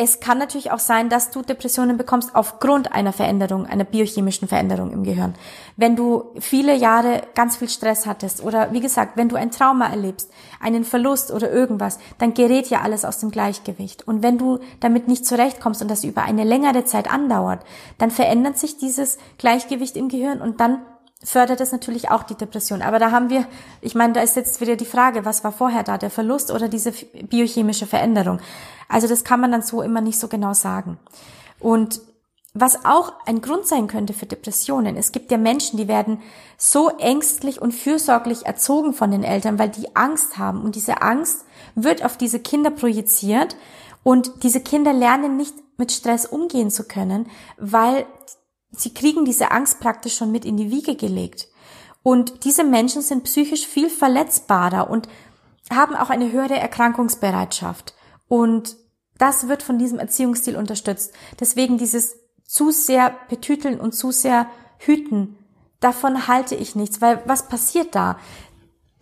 es 0.01 0.21
kann 0.21 0.39
natürlich 0.39 0.71
auch 0.71 0.79
sein, 0.79 1.09
dass 1.09 1.33
du 1.33 1.43
Depressionen 1.43 1.97
bekommst 1.97 2.37
aufgrund 2.37 2.93
einer 2.93 3.13
Veränderung, 3.13 3.67
einer 3.67 3.83
biochemischen 3.83 4.47
Veränderung 4.47 4.93
im 4.93 5.03
Gehirn. 5.03 5.35
Wenn 5.77 5.97
du 5.97 6.31
viele 6.39 6.77
Jahre 6.77 7.23
ganz 7.35 7.57
viel 7.57 7.69
Stress 7.69 8.07
hattest 8.07 8.45
oder 8.45 8.73
wie 8.73 8.79
gesagt, 8.79 9.17
wenn 9.17 9.29
du 9.29 9.35
ein 9.35 9.51
Trauma 9.51 9.89
erlebst, 9.89 10.31
einen 10.61 10.85
Verlust 10.85 11.33
oder 11.33 11.51
irgendwas, 11.51 11.99
dann 12.19 12.33
gerät 12.33 12.71
ja 12.71 12.83
alles 12.83 13.05
aus 13.05 13.19
dem 13.19 13.33
Gleichgewicht. 13.33 14.07
Und 14.07 14.23
wenn 14.23 14.39
du 14.39 14.61
damit 14.79 15.09
nicht 15.09 15.27
zurechtkommst 15.27 15.83
und 15.83 15.91
das 15.91 16.05
über 16.05 16.23
eine 16.23 16.45
längere 16.45 16.85
Zeit 16.85 17.11
andauert, 17.11 17.65
dann 17.99 18.13
verändert 18.13 18.57
sich 18.57 18.79
dieses 18.79 19.19
Gleichgewicht 19.37 19.97
im 19.97 20.09
Gehirn 20.09 20.41
und 20.41 20.61
dann 20.61 20.79
fördert 21.23 21.61
es 21.61 21.73
natürlich 21.73 22.11
auch 22.11 22.23
die 22.23 22.37
Depression. 22.37 22.83
Aber 22.83 22.99
da 22.99 23.11
haben 23.11 23.29
wir, 23.29 23.47
ich 23.81 23.95
meine, 23.95 24.13
da 24.13 24.21
ist 24.21 24.37
jetzt 24.37 24.61
wieder 24.61 24.77
die 24.77 24.85
Frage, 24.85 25.25
was 25.25 25.43
war 25.45 25.53
vorher 25.53 25.83
da, 25.83 25.99
der 25.99 26.11
Verlust 26.11 26.51
oder 26.51 26.69
diese 26.69 26.93
biochemische 26.93 27.87
Veränderung? 27.87 28.41
Also 28.89 29.09
das 29.09 29.25
kann 29.25 29.41
man 29.41 29.53
dann 29.53 29.63
so 29.63 29.83
immer 29.83 30.01
nicht 30.01 30.19
so 30.19 30.29
genau 30.29 30.55
sagen. 30.55 30.99
Und 31.59 32.01
was 32.55 32.85
auch 32.85 33.13
ein 33.27 33.41
Grund 33.41 33.67
sein 33.67 33.89
könnte 33.89 34.15
für 34.15 34.27
Depressionen, 34.27 34.97
es 34.97 35.13
gibt 35.13 35.31
ja 35.31 35.39
Menschen, 35.39 35.77
die 35.77 35.87
werden 35.87 36.21
so 36.57 36.89
ängstlich 36.89 37.61
und 37.61 37.73
fürsorglich 37.73 38.47
erzogen 38.47 38.95
von 38.95 39.11
den 39.11 39.23
Eltern, 39.23 39.59
weil 39.59 39.69
die 39.69 39.95
Angst 39.97 40.39
haben. 40.39 40.63
Und 40.63 40.75
diese 40.75 41.03
Angst 41.03 41.45
wird 41.75 42.05
auf 42.05 42.17
diese 42.17 42.41
Kinder 42.41 42.71
projiziert 42.71 43.57
und 44.03 44.43
diese 44.45 44.61
Kinder 44.61 44.93
lernen 44.93 45.37
nicht 45.37 45.55
mit 45.77 45.93
Stress 45.93 46.27
umgehen 46.27 46.71
zu 46.71 46.85
können, 46.85 47.29
weil 47.59 48.07
Sie 48.71 48.93
kriegen 48.93 49.25
diese 49.25 49.51
Angst 49.51 49.81
praktisch 49.81 50.17
schon 50.17 50.31
mit 50.31 50.45
in 50.45 50.57
die 50.57 50.71
Wiege 50.71 50.95
gelegt. 50.95 51.49
Und 52.03 52.45
diese 52.45 52.65
Menschen 52.65 53.03
sind 53.03 53.25
psychisch 53.25 53.67
viel 53.67 53.91
verletzbarer 53.91 54.91
und 54.91 55.09
haben 55.71 55.95
auch 55.97 56.11
eine 56.11 56.33
höhere 56.33 56.57
Erkrankungsbereitschaft. 56.57 57.95
Und 58.29 58.77
das 59.19 59.49
wird 59.49 59.63
von 59.63 59.79
diesem 59.79 59.99
Erziehungsstil 59.99 60.57
unterstützt. 60.57 61.13
Deswegen 61.41 61.77
dieses 61.77 62.17
zu 62.45 62.71
sehr 62.71 63.15
betüteln 63.29 63.81
und 63.81 63.93
zu 63.93 64.11
sehr 64.11 64.47
hüten, 64.79 65.37
davon 65.81 66.29
halte 66.29 66.55
ich 66.55 66.75
nichts, 66.75 67.01
weil 67.01 67.23
was 67.27 67.49
passiert 67.49 67.95
da? 67.95 68.19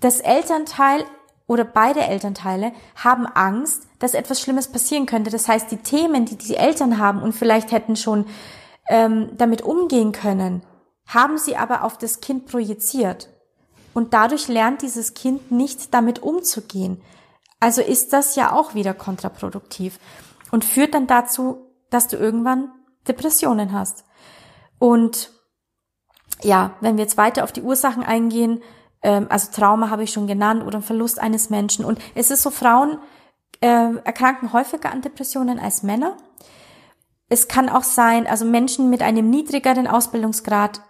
Das 0.01 0.21
Elternteil 0.21 1.05
oder 1.47 1.65
beide 1.65 2.01
Elternteile 2.01 2.73
haben 2.97 3.27
Angst, 3.27 3.87
dass 3.99 4.15
etwas 4.15 4.41
Schlimmes 4.41 4.69
passieren 4.69 5.07
könnte. 5.07 5.31
Das 5.31 5.47
heißt, 5.49 5.71
die 5.71 5.77
Themen, 5.77 6.25
die 6.25 6.37
die 6.37 6.57
Eltern 6.57 6.99
haben 6.99 7.23
und 7.23 7.35
vielleicht 7.35 7.71
hätten 7.71 7.95
schon 7.97 8.27
ähm, 8.89 9.37
damit 9.37 9.63
umgehen 9.63 10.13
können, 10.13 10.63
haben 11.07 11.39
sie 11.39 11.57
aber 11.57 11.85
auf 11.85 11.99
das 11.99 12.21
Kind 12.21 12.47
projiziert. 12.47 13.29
Und 13.95 14.13
dadurch 14.13 14.49
lernt 14.49 14.83
dieses 14.83 15.15
Kind 15.15 15.51
nicht 15.51 15.95
damit 15.95 16.23
umzugehen. 16.23 17.01
Also 17.61 17.81
ist 17.81 18.13
das 18.13 18.37
ja 18.37 18.53
auch 18.53 18.75
wieder 18.75 18.93
kontraproduktiv 18.93 19.99
und 20.51 20.65
führt 20.65 20.95
dann 20.95 21.07
dazu, 21.07 21.73
dass 21.91 22.09
du 22.09 22.17
irgendwann 22.17 22.71
Depressionen 23.09 23.73
hast. 23.73 24.05
Und 24.79 25.31
ja, 26.43 26.73
wenn 26.81 26.97
wir 26.97 27.05
jetzt 27.05 27.17
weiter 27.17 27.45
auf 27.45 27.53
die 27.53 27.63
Ursachen 27.63 28.03
eingehen, 28.03 28.63
ähm, 29.03 29.27
also 29.31 29.51
Trauma 29.53 29.89
habe 29.89 30.03
ich 30.03 30.13
schon 30.13 30.27
genannt 30.27 30.65
oder 30.65 30.83
Verlust 30.83 31.19
eines 31.19 31.49
Menschen. 31.49 31.85
Und 31.85 31.99
es 32.15 32.31
ist 32.31 32.43
so, 32.43 32.51
Frauen 32.51 32.99
äh, 33.61 33.95
erkranken 34.05 34.53
häufiger 34.53 34.93
an 34.93 35.01
Depressionen 35.01 35.59
als 35.59 35.83
Männer 35.83 36.17
es 37.29 37.49
kann 37.49 37.69
auch 37.69 37.83
sein, 37.83 38.27
also 38.27 38.45
Menschen 38.45 38.91
mit 38.91 39.03
einem 39.03 39.31
niedrigeren 39.31 39.87
Ausbildungsgrad 39.87 40.81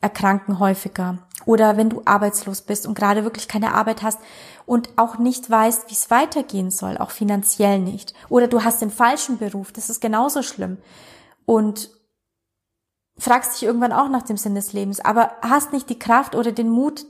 erkranken 0.00 0.58
häufiger. 0.58 1.18
Oder 1.46 1.76
wenn 1.76 1.90
du 1.90 2.02
arbeitslos 2.04 2.62
bist 2.62 2.86
und 2.86 2.94
gerade 2.94 3.24
wirklich 3.24 3.48
keine 3.48 3.74
Arbeit 3.74 4.02
hast 4.02 4.18
und 4.66 4.90
auch 4.96 5.18
nicht 5.18 5.48
weißt, 5.48 5.88
wie 5.88 5.94
es 5.94 6.10
weitergehen 6.10 6.70
soll, 6.70 6.98
auch 6.98 7.10
finanziell 7.10 7.78
nicht. 7.78 8.14
Oder 8.28 8.48
du 8.48 8.64
hast 8.64 8.82
den 8.82 8.90
falschen 8.90 9.38
Beruf, 9.38 9.72
das 9.72 9.90
ist 9.90 10.00
genauso 10.00 10.42
schlimm. 10.42 10.78
Und 11.46 11.90
fragst 13.18 13.54
dich 13.54 13.62
irgendwann 13.62 13.92
auch 13.92 14.08
nach 14.08 14.22
dem 14.22 14.36
Sinn 14.36 14.54
des 14.54 14.72
Lebens, 14.72 15.00
aber 15.00 15.32
hast 15.42 15.72
nicht 15.72 15.88
die 15.90 15.98
Kraft 15.98 16.34
oder 16.34 16.50
den 16.52 16.68
Mut, 16.68 17.06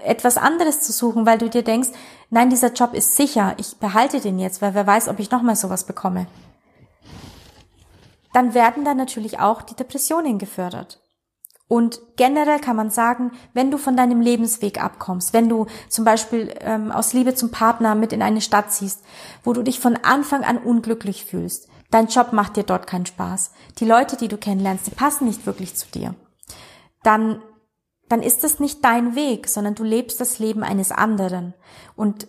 etwas 0.00 0.36
anderes 0.36 0.82
zu 0.82 0.92
suchen, 0.92 1.26
weil 1.26 1.38
du 1.38 1.50
dir 1.50 1.62
denkst, 1.62 1.90
nein, 2.30 2.50
dieser 2.50 2.72
Job 2.72 2.94
ist 2.94 3.16
sicher, 3.16 3.54
ich 3.58 3.76
behalte 3.76 4.20
den 4.20 4.38
jetzt, 4.38 4.62
weil 4.62 4.74
wer 4.74 4.86
weiß, 4.86 5.08
ob 5.08 5.18
ich 5.18 5.30
nochmal 5.30 5.56
sowas 5.56 5.84
bekomme 5.84 6.26
dann 8.34 8.52
werden 8.52 8.84
da 8.84 8.92
natürlich 8.92 9.38
auch 9.38 9.62
die 9.62 9.76
Depressionen 9.76 10.38
gefördert. 10.38 11.00
Und 11.66 12.00
generell 12.16 12.60
kann 12.60 12.76
man 12.76 12.90
sagen, 12.90 13.32
wenn 13.54 13.70
du 13.70 13.78
von 13.78 13.96
deinem 13.96 14.20
Lebensweg 14.20 14.82
abkommst, 14.82 15.32
wenn 15.32 15.48
du 15.48 15.66
zum 15.88 16.04
Beispiel 16.04 16.54
ähm, 16.60 16.92
aus 16.92 17.14
Liebe 17.14 17.34
zum 17.34 17.50
Partner 17.50 17.94
mit 17.94 18.12
in 18.12 18.20
eine 18.20 18.42
Stadt 18.42 18.70
ziehst, 18.70 19.02
wo 19.44 19.54
du 19.54 19.62
dich 19.62 19.80
von 19.80 19.96
Anfang 19.96 20.44
an 20.44 20.58
unglücklich 20.58 21.24
fühlst, 21.24 21.68
dein 21.90 22.08
Job 22.08 22.34
macht 22.34 22.56
dir 22.56 22.64
dort 22.64 22.86
keinen 22.86 23.06
Spaß, 23.06 23.52
die 23.78 23.86
Leute, 23.86 24.16
die 24.16 24.28
du 24.28 24.36
kennenlernst, 24.36 24.86
die 24.86 24.90
passen 24.90 25.24
nicht 25.24 25.46
wirklich 25.46 25.74
zu 25.74 25.86
dir, 25.88 26.14
dann 27.02 27.40
dann 28.08 28.22
ist 28.22 28.44
das 28.44 28.60
nicht 28.60 28.84
dein 28.84 29.14
Weg, 29.14 29.48
sondern 29.48 29.74
du 29.74 29.82
lebst 29.82 30.20
das 30.20 30.38
Leben 30.38 30.62
eines 30.62 30.92
anderen. 30.92 31.54
Und 31.96 32.28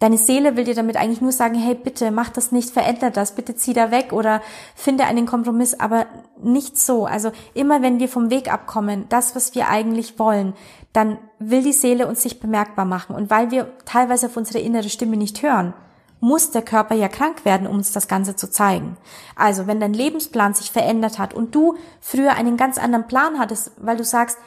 Deine 0.00 0.16
Seele 0.16 0.56
will 0.56 0.64
dir 0.64 0.74
damit 0.74 0.96
eigentlich 0.96 1.20
nur 1.20 1.30
sagen, 1.30 1.54
hey, 1.56 1.74
bitte 1.74 2.10
mach 2.10 2.30
das 2.30 2.52
nicht, 2.52 2.70
veränder 2.70 3.10
das, 3.10 3.34
bitte 3.34 3.54
zieh 3.54 3.74
da 3.74 3.90
weg 3.90 4.14
oder 4.14 4.40
finde 4.74 5.04
einen 5.04 5.26
Kompromiss, 5.26 5.78
aber 5.78 6.06
nicht 6.42 6.78
so. 6.78 7.04
Also 7.04 7.32
immer 7.52 7.82
wenn 7.82 8.00
wir 8.00 8.08
vom 8.08 8.30
Weg 8.30 8.50
abkommen, 8.50 9.04
das, 9.10 9.36
was 9.36 9.54
wir 9.54 9.68
eigentlich 9.68 10.18
wollen, 10.18 10.54
dann 10.94 11.18
will 11.38 11.62
die 11.62 11.74
Seele 11.74 12.08
uns 12.08 12.22
sich 12.22 12.40
bemerkbar 12.40 12.86
machen. 12.86 13.14
Und 13.14 13.28
weil 13.28 13.50
wir 13.50 13.70
teilweise 13.84 14.26
auf 14.26 14.38
unsere 14.38 14.58
innere 14.58 14.88
Stimme 14.88 15.18
nicht 15.18 15.42
hören, 15.42 15.74
muss 16.20 16.50
der 16.50 16.62
Körper 16.62 16.94
ja 16.94 17.08
krank 17.08 17.44
werden, 17.44 17.66
um 17.66 17.76
uns 17.76 17.92
das 17.92 18.08
Ganze 18.08 18.36
zu 18.36 18.50
zeigen. 18.50 18.96
Also 19.36 19.66
wenn 19.66 19.80
dein 19.80 19.94
Lebensplan 19.94 20.54
sich 20.54 20.70
verändert 20.70 21.18
hat 21.18 21.34
und 21.34 21.54
du 21.54 21.76
früher 22.00 22.34
einen 22.34 22.56
ganz 22.56 22.78
anderen 22.78 23.06
Plan 23.06 23.38
hattest, 23.38 23.72
weil 23.78 23.98
du 23.98 24.04
sagst, 24.04 24.38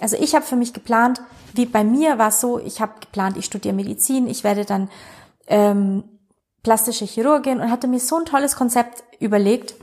also 0.00 0.16
ich 0.16 0.34
habe 0.34 0.44
für 0.44 0.56
mich 0.56 0.72
geplant, 0.72 1.20
wie 1.54 1.66
bei 1.66 1.84
mir 1.84 2.18
war 2.18 2.28
es 2.28 2.40
so, 2.40 2.58
ich 2.58 2.80
habe 2.80 2.94
geplant, 3.00 3.36
ich 3.36 3.44
studiere 3.44 3.74
Medizin, 3.74 4.26
ich 4.26 4.42
werde 4.44 4.64
dann 4.64 4.88
ähm, 5.46 6.04
plastische 6.62 7.04
Chirurgin 7.04 7.60
und 7.60 7.70
hatte 7.70 7.88
mir 7.88 8.00
so 8.00 8.16
ein 8.16 8.24
tolles 8.24 8.56
Konzept 8.56 9.04
überlegt 9.20 9.74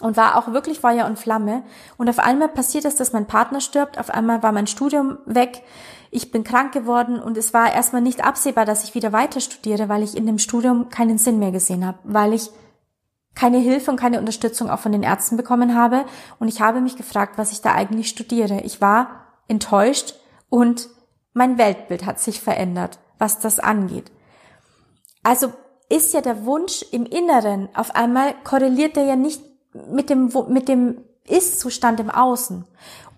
und 0.00 0.16
war 0.16 0.36
auch 0.36 0.52
wirklich 0.52 0.80
Feuer 0.80 1.06
und 1.06 1.18
Flamme. 1.18 1.62
Und 1.96 2.08
auf 2.08 2.18
einmal 2.18 2.48
passiert 2.48 2.84
es, 2.84 2.96
dass 2.96 3.12
mein 3.12 3.26
Partner 3.26 3.60
stirbt. 3.60 3.98
Auf 3.98 4.10
einmal 4.10 4.42
war 4.42 4.52
mein 4.52 4.66
Studium 4.66 5.18
weg. 5.24 5.62
Ich 6.10 6.30
bin 6.30 6.44
krank 6.44 6.72
geworden 6.72 7.18
und 7.18 7.36
es 7.36 7.54
war 7.54 7.72
erstmal 7.72 8.02
nicht 8.02 8.24
absehbar, 8.24 8.64
dass 8.64 8.84
ich 8.84 8.94
wieder 8.94 9.12
weiter 9.12 9.40
studiere, 9.40 9.88
weil 9.88 10.02
ich 10.02 10.16
in 10.16 10.26
dem 10.26 10.38
Studium 10.38 10.88
keinen 10.88 11.18
Sinn 11.18 11.38
mehr 11.38 11.50
gesehen 11.50 11.86
habe, 11.86 11.98
weil 12.04 12.34
ich 12.34 12.50
keine 13.36 13.58
Hilfe 13.58 13.92
und 13.92 14.00
keine 14.00 14.18
Unterstützung 14.18 14.68
auch 14.68 14.80
von 14.80 14.90
den 14.90 15.04
Ärzten 15.04 15.36
bekommen 15.36 15.76
habe. 15.76 16.04
Und 16.40 16.48
ich 16.48 16.60
habe 16.60 16.80
mich 16.80 16.96
gefragt, 16.96 17.38
was 17.38 17.52
ich 17.52 17.60
da 17.60 17.72
eigentlich 17.72 18.08
studiere. 18.08 18.62
Ich 18.62 18.80
war 18.80 19.26
enttäuscht 19.46 20.14
und 20.48 20.88
mein 21.34 21.58
Weltbild 21.58 22.04
hat 22.06 22.18
sich 22.18 22.40
verändert, 22.40 22.98
was 23.18 23.38
das 23.38 23.60
angeht. 23.60 24.10
Also 25.22 25.52
ist 25.88 26.14
ja 26.14 26.20
der 26.20 26.44
Wunsch 26.44 26.84
im 26.90 27.04
Inneren 27.04 27.68
auf 27.74 27.94
einmal 27.94 28.34
korreliert 28.42 28.96
er 28.96 29.04
ja 29.04 29.16
nicht 29.16 29.42
mit 29.90 30.10
dem, 30.10 30.32
mit 30.48 30.68
dem 30.68 31.04
Ist-Zustand 31.28 32.00
im 32.00 32.10
Außen. 32.10 32.64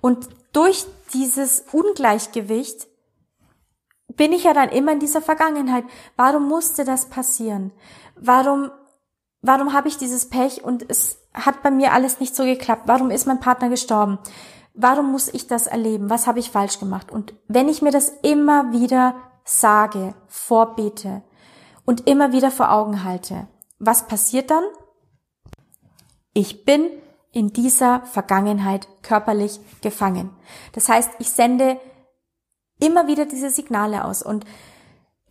Und 0.01 0.29
durch 0.53 0.85
dieses 1.13 1.65
Ungleichgewicht 1.73 2.89
bin 4.09 4.33
ich 4.33 4.45
ja 4.45 4.53
dann 4.53 4.71
immer 4.71 4.93
in 4.93 5.01
dieser 5.01 5.23
Vergangenheit. 5.23 5.85
Warum 6.17 6.49
musste 6.49 6.85
das 6.85 7.07
passieren? 7.07 7.73
Warum, 8.17 8.71
warum 9.43 9.73
habe 9.73 9.89
ich 9.89 9.99
dieses 9.99 10.29
Pech 10.29 10.65
und 10.65 10.89
es 10.89 11.19
hat 11.35 11.63
bei 11.63 11.71
mir 11.71 11.93
alles 11.93 12.21
nicht 12.21 12.35
so 12.35 12.45
geklappt? 12.45 12.83
Warum 12.87 13.11
ist 13.11 13.27
mein 13.27 13.41
Partner 13.41 13.69
gestorben? 13.69 14.19
Warum 14.75 15.11
muss 15.11 15.29
ich 15.29 15.47
das 15.47 15.67
erleben? 15.67 16.11
Was 16.11 16.27
habe 16.27 16.39
ich 16.39 16.51
falsch 16.51 16.79
gemacht? 16.79 17.11
Und 17.11 17.35
wenn 17.49 17.69
ich 17.69 17.83
mir 17.83 17.91
das 17.91 18.11
immer 18.23 18.73
wieder 18.73 19.17
sage, 19.45 20.15
vorbete 20.27 21.23
und 21.85 22.07
immer 22.07 22.33
wieder 22.33 22.51
vor 22.51 22.71
Augen 22.71 23.05
halte, 23.05 23.49
was 23.79 24.07
passiert 24.07 24.51
dann? 24.51 24.65
Ich 26.33 26.65
bin 26.65 26.89
in 27.33 27.53
dieser 27.53 28.03
Vergangenheit 28.07 28.89
körperlich 29.03 29.61
gefangen. 29.81 30.31
Das 30.73 30.89
heißt, 30.89 31.11
ich 31.19 31.31
sende 31.31 31.81
immer 32.81 33.07
wieder 33.07 33.27
diese 33.27 33.51
Signale 33.51 34.05
aus 34.05 34.23
und 34.23 34.45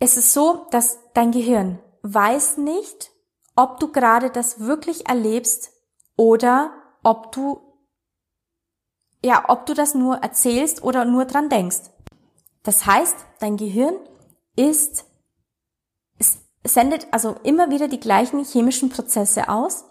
es 0.00 0.16
ist 0.16 0.32
so, 0.32 0.66
dass 0.70 0.98
dein 1.14 1.32
Gehirn 1.32 1.78
weiß 2.02 2.58
nicht, 2.58 3.10
ob 3.58 3.80
du 3.80 3.90
gerade 3.90 4.30
das 4.30 4.60
wirklich 4.60 5.08
erlebst 5.08 5.72
oder 6.16 6.70
ob 7.02 7.32
du 7.32 7.60
ja, 9.20 9.46
ob 9.48 9.66
du 9.66 9.74
das 9.74 9.96
nur 9.96 10.18
erzählst 10.18 10.84
oder 10.84 11.04
nur 11.04 11.24
dran 11.24 11.48
denkst. 11.48 11.80
Das 12.62 12.86
heißt, 12.86 13.16
dein 13.40 13.56
Gehirn 13.56 13.96
ist, 14.54 15.06
es 16.20 16.38
sendet 16.62 17.08
also 17.10 17.34
immer 17.42 17.68
wieder 17.70 17.88
die 17.88 17.98
gleichen 17.98 18.44
chemischen 18.44 18.90
Prozesse 18.90 19.48
aus, 19.48 19.86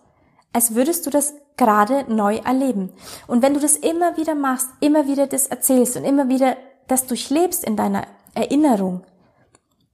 als 0.53 0.73
würdest 0.73 1.05
du 1.05 1.09
das 1.09 1.33
gerade 1.57 2.05
neu 2.07 2.37
erleben. 2.37 2.93
Und 3.27 3.41
wenn 3.41 3.53
du 3.53 3.59
das 3.59 3.75
immer 3.75 4.15
wieder 4.15 4.35
machst, 4.35 4.69
immer 4.79 5.07
wieder 5.07 5.27
das 5.27 5.47
erzählst 5.47 5.97
und 5.97 6.05
immer 6.05 6.29
wieder 6.29 6.55
das 6.87 7.05
durchlebst 7.05 7.65
in 7.65 7.75
deiner 7.75 8.07
Erinnerung, 8.33 9.03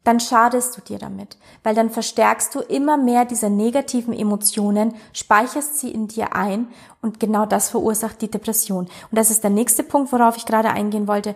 dann 0.04 0.20
schadest 0.20 0.78
du 0.78 0.82
dir 0.82 1.00
damit, 1.00 1.38
weil 1.64 1.76
dann 1.76 1.90
verstärkst 1.90 2.54
du 2.56 2.60
immer 2.60 2.98
mehr 2.98 3.26
diese 3.26 3.50
negativen 3.50 4.14
Emotionen, 4.14 4.96
speicherst 5.14 5.80
sie 5.80 5.92
in 5.92 6.08
dir 6.08 6.36
ein 6.36 6.68
und 7.02 7.20
genau 7.20 7.46
das 7.46 7.70
verursacht 7.70 8.22
die 8.22 8.32
Depression. 8.32 8.86
Und 8.86 9.18
das 9.18 9.32
ist 9.32 9.44
der 9.44 9.50
nächste 9.50 9.84
Punkt, 9.84 10.12
worauf 10.12 10.36
ich 10.36 10.46
gerade 10.46 10.70
eingehen 10.70 11.08
wollte. 11.08 11.36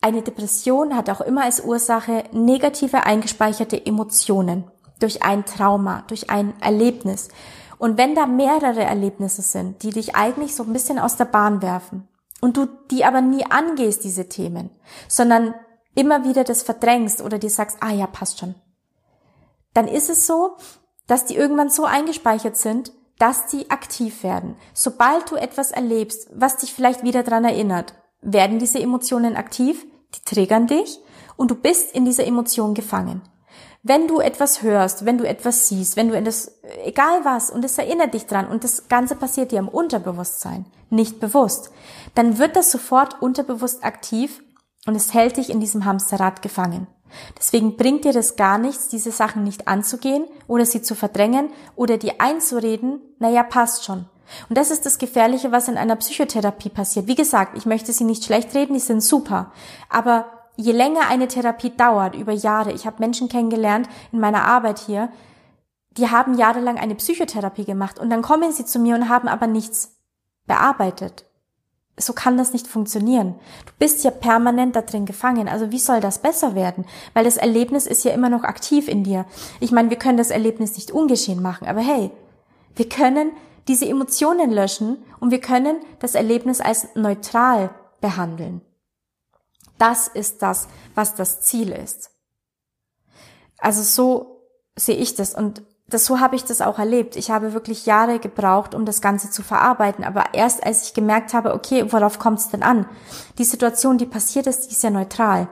Eine 0.00 0.22
Depression 0.22 0.94
hat 0.94 1.10
auch 1.10 1.20
immer 1.20 1.44
als 1.44 1.60
Ursache 1.60 2.24
negative 2.32 3.04
eingespeicherte 3.04 3.84
Emotionen 3.84 4.64
durch 5.00 5.22
ein 5.22 5.44
Trauma, 5.44 6.04
durch 6.08 6.30
ein 6.30 6.52
Erlebnis. 6.60 7.28
Und 7.78 7.96
wenn 7.96 8.14
da 8.14 8.26
mehrere 8.26 8.82
Erlebnisse 8.82 9.42
sind, 9.42 9.82
die 9.82 9.90
dich 9.90 10.14
eigentlich 10.14 10.54
so 10.54 10.64
ein 10.64 10.72
bisschen 10.72 10.98
aus 10.98 11.16
der 11.16 11.24
Bahn 11.24 11.62
werfen 11.62 12.06
und 12.40 12.56
du 12.56 12.66
die 12.90 13.04
aber 13.04 13.20
nie 13.20 13.44
angehst, 13.46 14.04
diese 14.04 14.28
Themen, 14.28 14.70
sondern 15.08 15.54
immer 15.98 16.24
wieder 16.24 16.44
das 16.44 16.62
verdrängst 16.62 17.20
oder 17.20 17.38
dir 17.38 17.50
sagst, 17.50 17.78
ah 17.80 17.90
ja, 17.90 18.06
passt 18.06 18.38
schon, 18.38 18.54
dann 19.74 19.88
ist 19.88 20.08
es 20.08 20.26
so, 20.26 20.56
dass 21.08 21.24
die 21.24 21.34
irgendwann 21.34 21.70
so 21.70 21.84
eingespeichert 21.84 22.56
sind, 22.56 22.92
dass 23.18 23.46
die 23.46 23.68
aktiv 23.70 24.22
werden. 24.22 24.54
Sobald 24.74 25.28
du 25.30 25.34
etwas 25.34 25.72
erlebst, 25.72 26.28
was 26.32 26.58
dich 26.58 26.72
vielleicht 26.72 27.02
wieder 27.02 27.24
dran 27.24 27.44
erinnert, 27.44 27.94
werden 28.22 28.60
diese 28.60 28.78
Emotionen 28.78 29.34
aktiv, 29.34 29.84
die 30.14 30.22
triggern 30.24 30.68
dich 30.68 31.00
und 31.36 31.50
du 31.50 31.56
bist 31.56 31.94
in 31.94 32.04
dieser 32.04 32.26
Emotion 32.26 32.74
gefangen. 32.74 33.22
Wenn 33.82 34.06
du 34.06 34.20
etwas 34.20 34.62
hörst, 34.62 35.04
wenn 35.04 35.18
du 35.18 35.26
etwas 35.26 35.68
siehst, 35.68 35.96
wenn 35.96 36.08
du 36.08 36.16
etwas, 36.16 36.60
egal 36.84 37.24
was, 37.24 37.50
und 37.50 37.64
es 37.64 37.76
erinnert 37.78 38.14
dich 38.14 38.26
dran 38.26 38.46
und 38.46 38.62
das 38.62 38.88
Ganze 38.88 39.16
passiert 39.16 39.50
dir 39.50 39.58
im 39.58 39.68
Unterbewusstsein, 39.68 40.66
nicht 40.90 41.18
bewusst, 41.18 41.70
dann 42.14 42.38
wird 42.38 42.54
das 42.54 42.70
sofort 42.70 43.20
unterbewusst 43.20 43.84
aktiv 43.84 44.42
und 44.88 44.94
es 44.94 45.12
hält 45.12 45.36
dich 45.36 45.50
in 45.50 45.60
diesem 45.60 45.84
Hamsterrad 45.84 46.40
gefangen. 46.40 46.86
Deswegen 47.38 47.76
bringt 47.76 48.06
dir 48.06 48.14
das 48.14 48.36
gar 48.36 48.56
nichts, 48.56 48.88
diese 48.88 49.10
Sachen 49.10 49.44
nicht 49.44 49.68
anzugehen 49.68 50.24
oder 50.46 50.64
sie 50.64 50.80
zu 50.80 50.94
verdrängen 50.94 51.50
oder 51.76 51.98
dir 51.98 52.14
einzureden, 52.20 53.02
naja, 53.18 53.42
passt 53.42 53.84
schon. 53.84 54.06
Und 54.48 54.56
das 54.56 54.70
ist 54.70 54.86
das 54.86 54.96
Gefährliche, 54.96 55.52
was 55.52 55.68
in 55.68 55.76
einer 55.76 55.96
Psychotherapie 55.96 56.70
passiert. 56.70 57.06
Wie 57.06 57.14
gesagt, 57.14 57.54
ich 57.58 57.66
möchte 57.66 57.92
sie 57.92 58.04
nicht 58.04 58.24
schlecht 58.24 58.54
reden, 58.54 58.72
die 58.72 58.80
sind 58.80 59.02
super. 59.02 59.52
Aber 59.90 60.24
je 60.56 60.72
länger 60.72 61.06
eine 61.10 61.28
Therapie 61.28 61.76
dauert, 61.76 62.16
über 62.16 62.32
Jahre, 62.32 62.72
ich 62.72 62.86
habe 62.86 62.96
Menschen 63.00 63.28
kennengelernt 63.28 63.90
in 64.10 64.20
meiner 64.20 64.44
Arbeit 64.44 64.78
hier, 64.78 65.10
die 65.98 66.08
haben 66.08 66.32
jahrelang 66.32 66.78
eine 66.78 66.94
Psychotherapie 66.94 67.66
gemacht 67.66 67.98
und 67.98 68.08
dann 68.08 68.22
kommen 68.22 68.52
sie 68.52 68.64
zu 68.64 68.78
mir 68.78 68.94
und 68.94 69.10
haben 69.10 69.28
aber 69.28 69.46
nichts 69.48 69.98
bearbeitet 70.46 71.27
so 71.98 72.12
kann 72.12 72.36
das 72.36 72.52
nicht 72.52 72.66
funktionieren. 72.66 73.34
Du 73.66 73.72
bist 73.78 74.04
ja 74.04 74.10
permanent 74.10 74.76
da 74.76 74.82
drin 74.82 75.06
gefangen. 75.06 75.48
Also 75.48 75.70
wie 75.70 75.78
soll 75.78 76.00
das 76.00 76.20
besser 76.20 76.54
werden? 76.54 76.84
Weil 77.14 77.24
das 77.24 77.36
Erlebnis 77.36 77.86
ist 77.86 78.04
ja 78.04 78.12
immer 78.12 78.28
noch 78.28 78.44
aktiv 78.44 78.88
in 78.88 79.04
dir. 79.04 79.26
Ich 79.60 79.72
meine, 79.72 79.90
wir 79.90 79.98
können 79.98 80.18
das 80.18 80.30
Erlebnis 80.30 80.76
nicht 80.76 80.90
ungeschehen 80.90 81.42
machen, 81.42 81.66
aber 81.66 81.80
hey, 81.80 82.10
wir 82.74 82.88
können 82.88 83.32
diese 83.66 83.86
Emotionen 83.86 84.50
löschen 84.50 84.96
und 85.20 85.30
wir 85.30 85.40
können 85.40 85.76
das 85.98 86.14
Erlebnis 86.14 86.60
als 86.60 86.88
neutral 86.94 87.70
behandeln. 88.00 88.62
Das 89.78 90.08
ist 90.08 90.42
das, 90.42 90.68
was 90.94 91.14
das 91.14 91.42
Ziel 91.42 91.72
ist. 91.72 92.10
Also 93.58 93.82
so 93.82 94.42
sehe 94.76 94.96
ich 94.96 95.14
das 95.14 95.34
und 95.34 95.62
das, 95.88 96.04
so 96.04 96.20
habe 96.20 96.36
ich 96.36 96.44
das 96.44 96.60
auch 96.60 96.78
erlebt. 96.78 97.16
Ich 97.16 97.30
habe 97.30 97.54
wirklich 97.54 97.86
Jahre 97.86 98.18
gebraucht, 98.18 98.74
um 98.74 98.84
das 98.84 99.00
Ganze 99.00 99.30
zu 99.30 99.42
verarbeiten. 99.42 100.04
Aber 100.04 100.34
erst 100.34 100.64
als 100.64 100.82
ich 100.84 100.94
gemerkt 100.94 101.32
habe, 101.32 101.54
okay, 101.54 101.90
worauf 101.90 102.18
kommt 102.18 102.40
es 102.40 102.50
denn 102.50 102.62
an? 102.62 102.86
Die 103.38 103.44
Situation, 103.44 103.96
die 103.96 104.06
passiert 104.06 104.46
ist, 104.46 104.66
die 104.66 104.72
ist 104.72 104.82
ja 104.82 104.90
neutral. 104.90 105.48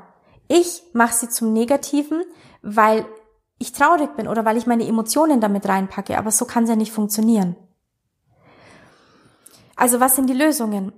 Ich 0.47 0.83
mache 0.93 1.15
sie 1.15 1.31
zum 1.31 1.55
Negativen, 1.55 2.23
weil 2.61 3.07
ich 3.59 3.73
traurig 3.73 4.15
bin 4.17 4.29
oder 4.29 4.45
weil 4.45 4.59
ich 4.59 4.67
meine 4.67 4.87
Emotionen 4.87 5.41
damit 5.41 5.67
reinpacke. 5.67 6.19
Aber 6.19 6.31
so 6.31 6.45
kann 6.45 6.65
es 6.65 6.71
ja 6.71 6.77
nicht 6.77 6.93
funktionieren. 6.93 7.57
Also 9.75 10.01
was 10.01 10.17
sind 10.17 10.29
die 10.29 10.35
Lösungen? 10.35 10.93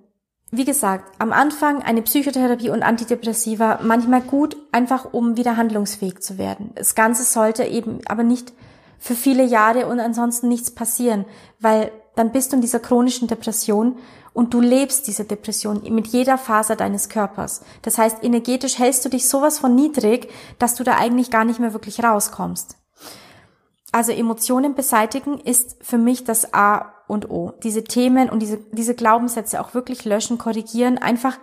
Wie 0.51 0.64
gesagt, 0.64 1.12
am 1.18 1.33
Anfang 1.33 1.83
eine 1.83 2.03
Psychotherapie 2.03 2.70
und 2.70 2.83
Antidepressiva 2.83 3.81
manchmal 3.83 4.22
gut, 4.22 4.57
einfach 4.72 5.12
um 5.12 5.37
wieder 5.37 5.57
handlungsfähig 5.57 6.20
zu 6.20 6.38
werden. 6.38 6.72
Das 6.74 6.94
Ganze 6.96 7.22
sollte 7.22 7.64
eben 7.64 8.01
aber 8.07 8.24
nicht 8.24 8.53
für 8.99 9.15
viele 9.15 9.45
Jahre 9.45 9.87
und 9.87 10.01
ansonsten 10.01 10.49
nichts 10.49 10.71
passieren, 10.71 11.25
weil 11.61 11.93
dann 12.17 12.33
bist 12.33 12.53
du 12.53 12.57
in 12.57 12.63
dieser 12.63 12.81
chronischen 12.81 13.29
Depression 13.29 13.97
und 14.33 14.55
du 14.55 14.61
lebst 14.61 15.07
diese 15.07 15.25
Depression 15.25 15.83
mit 15.93 16.09
jeder 16.09 16.39
Faser 16.39 16.77
deines 16.77 17.09
Körpers. 17.09 17.63
Das 17.83 17.99
heißt, 17.99 18.23
energetisch 18.23 18.79
hältst 18.79 19.05
du 19.05 19.09
dich 19.09 19.29
sowas 19.29 19.59
von 19.59 19.75
niedrig, 19.75 20.29
dass 20.59 20.75
du 20.75 20.85
da 20.85 20.97
eigentlich 20.97 21.31
gar 21.31 21.45
nicht 21.45 21.61
mehr 21.61 21.73
wirklich 21.73 22.03
rauskommst. 22.03 22.77
Also 23.91 24.13
Emotionen 24.13 24.75
beseitigen 24.75 25.39
ist 25.39 25.77
für 25.81 25.99
mich 25.99 26.25
das 26.25 26.53
A 26.53 26.93
und 27.07 27.31
O. 27.31 27.55
Diese 27.63 27.85
Themen 27.85 28.29
und 28.29 28.41
diese, 28.41 28.59
diese 28.73 28.95
Glaubenssätze 28.95 29.61
auch 29.61 29.75
wirklich 29.75 30.05
löschen, 30.05 30.39
korrigieren, 30.39 30.99
einfach 30.99 31.39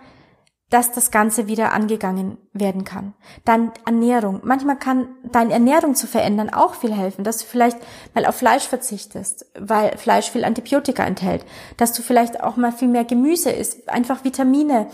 dass 0.70 0.90
das 0.90 1.12
Ganze 1.12 1.46
wieder 1.46 1.72
angegangen 1.72 2.38
werden 2.52 2.82
kann. 2.82 3.14
Dann 3.44 3.70
Ernährung. 3.84 4.40
Manchmal 4.42 4.76
kann 4.76 5.08
deine 5.30 5.52
Ernährung 5.52 5.94
zu 5.94 6.08
verändern 6.08 6.52
auch 6.52 6.74
viel 6.74 6.92
helfen, 6.92 7.22
dass 7.22 7.38
du 7.38 7.44
vielleicht 7.44 7.78
mal 8.14 8.26
auf 8.26 8.34
Fleisch 8.34 8.64
verzichtest, 8.64 9.46
weil 9.56 9.96
Fleisch 9.96 10.30
viel 10.30 10.44
Antibiotika 10.44 11.04
enthält, 11.04 11.44
dass 11.76 11.92
du 11.92 12.02
vielleicht 12.02 12.42
auch 12.42 12.56
mal 12.56 12.72
viel 12.72 12.88
mehr 12.88 13.04
Gemüse 13.04 13.50
isst, 13.50 13.88
einfach 13.88 14.24
Vitamine, 14.24 14.88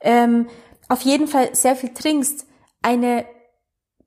ähm, 0.00 0.48
auf 0.88 1.02
jeden 1.02 1.28
Fall 1.28 1.54
sehr 1.54 1.76
viel 1.76 1.94
trinkst, 1.94 2.44
eine 2.82 3.24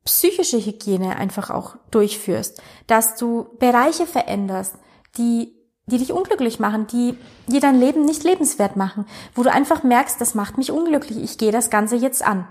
psychische 0.04 0.58
Hygiene 0.58 1.15
einfach 1.15 1.49
auch 1.49 1.78
durchführst, 1.91 2.62
dass 2.88 3.15
du 3.15 3.47
Bereiche 3.58 4.06
veränderst, 4.06 4.75
die 5.17 5.55
die 5.88 5.98
dich 5.98 6.12
unglücklich 6.12 6.60
machen, 6.60 6.88
die 6.88 7.17
dir 7.48 7.60
dein 7.60 7.80
Leben 7.80 8.06
nicht 8.06 8.24
lebenswert 8.24 8.76
machen, 8.76 9.06
wo 9.36 9.43
du 9.43 9.52
einfach 9.52 9.84
merkst, 9.84 10.19
das 10.19 10.36
macht 10.36 10.58
mich 10.58 10.71
unglücklich, 10.71 11.24
ich 11.24 11.38
gehe 11.38 11.52
das 11.52 11.69
Ganze 11.69 11.95
jetzt 11.95 12.26
an. 12.26 12.48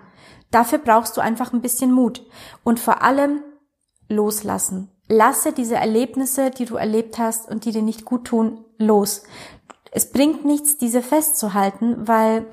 Dafür 0.50 0.78
brauchst 0.78 1.16
du 1.16 1.20
einfach 1.20 1.52
ein 1.52 1.60
bisschen 1.60 1.90
Mut 1.90 2.22
und 2.62 2.78
vor 2.78 3.02
allem 3.02 3.42
loslassen. 4.08 4.90
Lasse 5.08 5.52
diese 5.52 5.74
Erlebnisse, 5.74 6.50
die 6.50 6.64
du 6.64 6.76
erlebt 6.76 7.18
hast 7.18 7.48
und 7.48 7.64
die 7.64 7.72
dir 7.72 7.82
nicht 7.82 8.04
gut 8.04 8.26
tun, 8.26 8.64
los. 8.78 9.24
Es 9.90 10.10
bringt 10.12 10.44
nichts, 10.44 10.78
diese 10.78 11.02
festzuhalten, 11.02 12.06
weil 12.06 12.46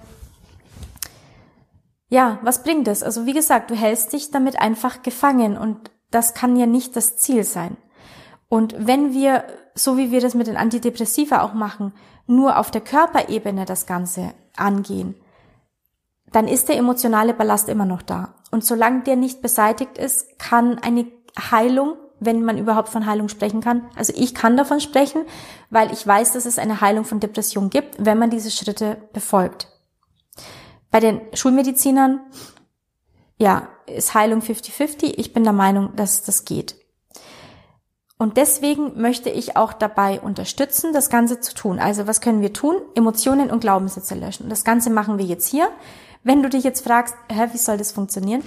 ja, 2.10 2.40
was 2.42 2.64
bringt 2.64 2.88
es? 2.90 3.04
Also 3.04 3.26
wie 3.26 3.34
gesagt, 3.34 3.72
du 3.72 3.76
hältst 3.76 4.12
dich 4.12 4.32
damit 4.32 4.60
einfach 4.60 5.02
gefangen 5.02 5.58
und 5.58 5.92
das 6.12 6.34
kann 6.34 6.58
ja 6.58 6.66
nicht 6.66 6.96
das 6.98 7.16
Ziel 7.16 7.46
sein. 7.46 7.78
Und 8.50 8.76
wenn 8.78 9.14
wir, 9.14 9.46
so 9.76 9.98
wie 9.98 10.12
wir 10.12 10.22
das 10.22 10.34
mit 10.34 10.48
den 10.48 10.58
Antidepressiva 10.58 11.42
auch 11.42 11.54
machen, 11.54 11.94
nur 12.28 12.58
auf 12.58 12.72
der 12.72 12.82
Körperebene 12.82 13.66
das 13.66 13.86
Ganze 13.86 14.34
angehen, 14.56 15.16
dann 16.32 16.48
ist 16.48 16.70
der 16.70 16.78
emotionale 16.78 17.34
Ballast 17.34 17.70
immer 17.70 17.86
noch 17.86 18.02
da. 18.02 18.36
Und 18.52 18.66
solange 18.66 19.04
der 19.04 19.16
nicht 19.16 19.42
beseitigt 19.42 19.98
ist, 19.98 20.40
kann 20.40 20.80
eine 20.80 21.08
Heilung, 21.38 21.96
wenn 22.20 22.44
man 22.44 22.58
überhaupt 22.58 22.90
von 22.90 23.06
Heilung 23.06 23.30
sprechen 23.30 23.62
kann, 23.62 23.90
also 23.96 24.14
ich 24.16 24.36
kann 24.36 24.56
davon 24.56 24.80
sprechen, 24.80 25.24
weil 25.70 25.92
ich 25.92 26.06
weiß, 26.06 26.34
dass 26.34 26.46
es 26.46 26.60
eine 26.60 26.80
Heilung 26.82 27.04
von 27.04 27.20
Depression 27.20 27.70
gibt, 27.70 27.96
wenn 28.00 28.20
man 28.20 28.30
diese 28.30 28.52
Schritte 28.52 28.98
befolgt. 29.12 29.68
Bei 30.92 31.00
den 31.00 31.22
Schulmedizinern, 31.34 32.20
ja, 33.38 33.70
ist 33.88 34.14
Heilung 34.14 34.42
50-50. 34.42 35.14
Ich 35.18 35.34
bin 35.34 35.44
der 35.44 35.54
Meinung, 35.54 35.96
dass 35.96 36.22
das 36.22 36.46
geht. 36.46 36.76
Und 38.22 38.38
deswegen 38.38 39.02
möchte 39.02 39.32
ich 39.32 39.58
auch 39.58 39.74
dabei 39.74 40.22
unterstützen, 40.22 40.94
das 40.94 41.10
Ganze 41.10 41.40
zu 41.40 41.56
tun. 41.56 41.80
Also 41.80 42.06
was 42.06 42.22
können 42.22 42.44
wir 42.44 42.54
tun? 42.54 42.76
Emotionen 42.94 43.50
und 43.50 43.62
Glaubenssätze 43.62 44.14
löschen. 44.14 44.48
Das 44.48 44.64
Ganze 44.64 44.92
machen 44.92 45.18
wir 45.18 45.26
jetzt 45.26 45.48
hier. 45.48 45.68
Wenn 46.22 46.44
du 46.44 46.50
dich 46.50 46.64
jetzt 46.64 46.86
fragst, 46.86 47.16
hä, 47.32 47.48
wie 47.52 47.58
soll 47.58 47.78
das 47.78 47.92
funktionieren? 47.92 48.44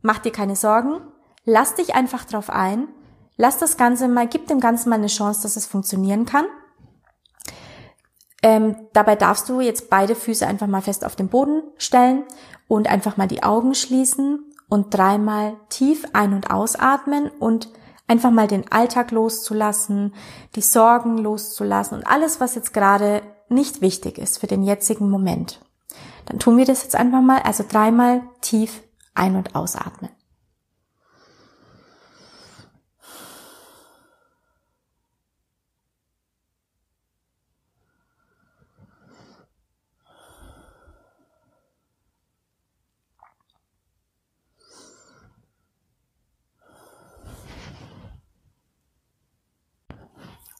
Mach 0.00 0.20
dir 0.20 0.32
keine 0.32 0.56
Sorgen. 0.56 1.02
Lass 1.44 1.74
dich 1.74 1.94
einfach 1.94 2.24
drauf 2.24 2.48
ein. 2.48 2.88
Lass 3.36 3.58
das 3.58 3.76
Ganze 3.76 4.08
mal, 4.08 4.26
gib 4.26 4.46
dem 4.46 4.58
Ganzen 4.58 4.88
mal 4.88 4.96
eine 4.96 5.08
Chance, 5.08 5.42
dass 5.42 5.56
es 5.56 5.66
funktionieren 5.66 6.24
kann. 6.24 6.46
Ähm, 8.42 8.74
dabei 8.94 9.16
darfst 9.16 9.50
du 9.50 9.60
jetzt 9.60 9.90
beide 9.90 10.14
Füße 10.14 10.46
einfach 10.46 10.66
mal 10.66 10.80
fest 10.80 11.04
auf 11.04 11.14
den 11.14 11.28
Boden 11.28 11.62
stellen 11.76 12.22
und 12.68 12.88
einfach 12.88 13.18
mal 13.18 13.28
die 13.28 13.42
Augen 13.42 13.74
schließen 13.74 14.50
und 14.70 14.94
dreimal 14.94 15.58
tief 15.68 16.06
ein- 16.14 16.32
und 16.32 16.50
ausatmen 16.50 17.30
und 17.38 17.68
einfach 18.06 18.30
mal 18.30 18.46
den 18.46 18.70
Alltag 18.70 19.10
loszulassen, 19.10 20.14
die 20.54 20.62
Sorgen 20.62 21.18
loszulassen 21.18 21.98
und 21.98 22.06
alles, 22.06 22.40
was 22.40 22.54
jetzt 22.54 22.74
gerade 22.74 23.22
nicht 23.48 23.80
wichtig 23.80 24.18
ist 24.18 24.38
für 24.38 24.46
den 24.46 24.62
jetzigen 24.62 25.10
Moment. 25.10 25.60
Dann 26.26 26.38
tun 26.38 26.56
wir 26.56 26.64
das 26.64 26.82
jetzt 26.82 26.96
einfach 26.96 27.20
mal, 27.20 27.40
also 27.42 27.64
dreimal 27.68 28.22
tief 28.40 28.82
ein- 29.14 29.36
und 29.36 29.54
ausatmen. 29.54 30.10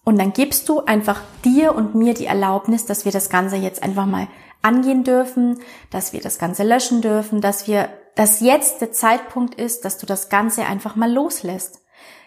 Und 0.04 0.18
dann 0.18 0.34
gibst 0.34 0.68
du 0.68 0.84
einfach 0.84 1.22
dir 1.44 1.74
und 1.74 1.94
mir 1.94 2.12
die 2.12 2.26
Erlaubnis, 2.26 2.84
dass 2.84 3.06
wir 3.06 3.12
das 3.12 3.30
Ganze 3.30 3.56
jetzt 3.56 3.82
einfach 3.82 4.04
mal 4.04 4.28
angehen 4.60 5.02
dürfen, 5.02 5.60
dass 5.90 6.12
wir 6.12 6.20
das 6.20 6.38
Ganze 6.38 6.62
löschen 6.62 7.00
dürfen, 7.00 7.40
dass 7.40 7.66
wir, 7.66 7.88
dass 8.14 8.40
jetzt 8.40 8.82
der 8.82 8.92
Zeitpunkt 8.92 9.54
ist, 9.54 9.84
dass 9.84 9.98
du 9.98 10.06
das 10.06 10.28
Ganze 10.28 10.66
einfach 10.66 10.94
mal 10.94 11.10
loslässt. 11.10 11.80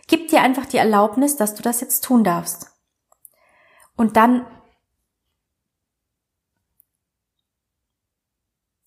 Gib 0.08 0.30
dir 0.30 0.42
einfach 0.42 0.66
die 0.66 0.78
Erlaubnis, 0.78 1.36
dass 1.36 1.54
du 1.54 1.62
das 1.62 1.82
jetzt 1.82 2.04
tun 2.04 2.24
darfst. 2.24 2.72
Und 3.96 4.18
dann 4.18 4.46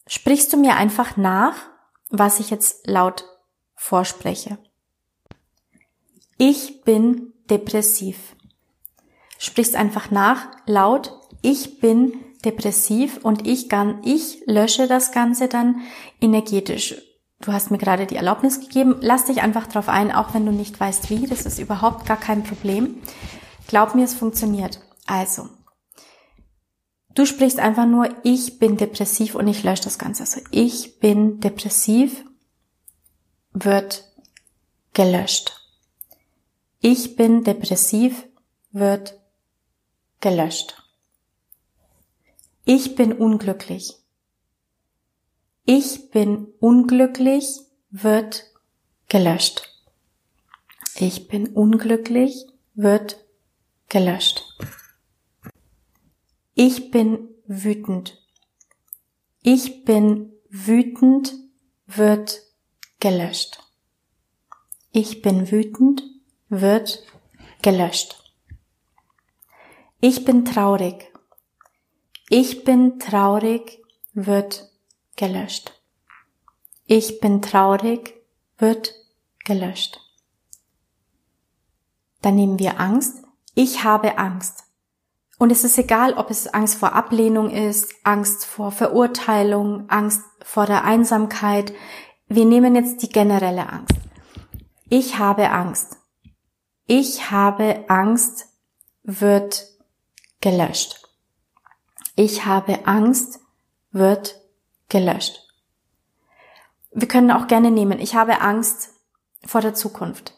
sprichst 0.06 0.52
du 0.52 0.56
mir 0.56 0.76
einfach 0.76 1.16
nach, 1.16 1.54
was 2.08 2.40
ich 2.40 2.50
jetzt 2.50 2.86
laut 2.88 3.24
vorspreche. 3.74 4.58
Ich 6.38 6.82
bin 6.82 7.32
depressiv 7.50 8.34
sprichst 9.40 9.74
einfach 9.74 10.10
nach, 10.10 10.46
laut, 10.66 11.18
ich 11.42 11.80
bin 11.80 12.12
depressiv 12.44 13.18
und 13.22 13.46
ich 13.46 13.68
kann, 13.68 14.00
ich 14.04 14.42
lösche 14.46 14.86
das 14.86 15.12
Ganze 15.12 15.48
dann 15.48 15.80
energetisch. 16.20 16.96
Du 17.40 17.52
hast 17.52 17.70
mir 17.70 17.78
gerade 17.78 18.06
die 18.06 18.16
Erlaubnis 18.16 18.60
gegeben. 18.60 18.96
Lass 19.00 19.24
dich 19.24 19.40
einfach 19.40 19.66
drauf 19.66 19.88
ein, 19.88 20.12
auch 20.12 20.34
wenn 20.34 20.44
du 20.44 20.52
nicht 20.52 20.78
weißt 20.78 21.08
wie. 21.08 21.26
Das 21.26 21.46
ist 21.46 21.58
überhaupt 21.58 22.06
gar 22.06 22.18
kein 22.18 22.44
Problem. 22.44 22.96
Glaub 23.66 23.94
mir, 23.94 24.04
es 24.04 24.12
funktioniert. 24.12 24.80
Also, 25.06 25.48
du 27.14 27.24
sprichst 27.24 27.58
einfach 27.58 27.86
nur, 27.86 28.10
ich 28.24 28.58
bin 28.58 28.76
depressiv 28.76 29.34
und 29.34 29.48
ich 29.48 29.62
lösche 29.62 29.84
das 29.84 29.98
Ganze. 29.98 30.24
Also, 30.24 30.40
ich 30.50 31.00
bin 31.00 31.40
depressiv 31.40 32.24
wird 33.54 34.04
gelöscht. 34.92 35.56
Ich 36.80 37.16
bin 37.16 37.42
depressiv 37.42 38.26
wird 38.70 39.19
gelöscht. 40.20 40.76
Ich 42.64 42.94
bin 42.94 43.12
unglücklich. 43.12 43.96
Ich 45.64 46.10
bin 46.10 46.46
unglücklich 46.60 47.60
wird 47.90 48.44
gelöscht. 49.08 49.62
Ich 50.96 51.28
bin 51.28 51.48
unglücklich 51.48 52.46
wird 52.74 53.24
gelöscht. 53.88 54.44
Ich 56.54 56.90
bin 56.90 57.28
wütend. 57.46 58.22
Ich 59.42 59.84
bin 59.84 60.32
wütend 60.50 61.32
wird 61.86 62.42
gelöscht. 63.00 63.58
Ich 64.92 65.22
bin 65.22 65.50
wütend 65.50 66.02
wird 66.48 67.02
gelöscht. 67.62 68.19
Ich 70.02 70.24
bin 70.24 70.46
traurig. 70.46 71.12
Ich 72.30 72.64
bin 72.64 72.98
traurig 72.98 73.82
wird 74.14 74.70
gelöscht. 75.14 75.78
Ich 76.86 77.20
bin 77.20 77.42
traurig 77.42 78.14
wird 78.56 78.94
gelöscht. 79.44 80.00
Dann 82.22 82.34
nehmen 82.34 82.58
wir 82.58 82.80
Angst. 82.80 83.22
Ich 83.54 83.84
habe 83.84 84.16
Angst. 84.16 84.64
Und 85.38 85.52
es 85.52 85.64
ist 85.64 85.76
egal, 85.76 86.14
ob 86.14 86.30
es 86.30 86.46
Angst 86.46 86.76
vor 86.76 86.94
Ablehnung 86.94 87.50
ist, 87.50 87.94
Angst 88.02 88.46
vor 88.46 88.72
Verurteilung, 88.72 89.90
Angst 89.90 90.22
vor 90.42 90.64
der 90.64 90.84
Einsamkeit. 90.84 91.74
Wir 92.26 92.46
nehmen 92.46 92.74
jetzt 92.74 93.02
die 93.02 93.10
generelle 93.10 93.68
Angst. 93.68 93.96
Ich 94.88 95.18
habe 95.18 95.50
Angst. 95.50 95.98
Ich 96.86 97.30
habe 97.30 97.84
Angst 97.88 98.46
wird 99.02 99.69
gelöscht. 100.40 101.00
Ich 102.16 102.44
habe 102.46 102.86
Angst 102.86 103.40
wird 103.92 104.40
gelöscht. 104.88 105.46
Wir 106.92 107.08
können 107.08 107.30
auch 107.30 107.46
gerne 107.46 107.70
nehmen, 107.70 108.00
ich 108.00 108.14
habe 108.14 108.40
Angst 108.40 108.90
vor 109.44 109.60
der 109.60 109.74
Zukunft. 109.74 110.34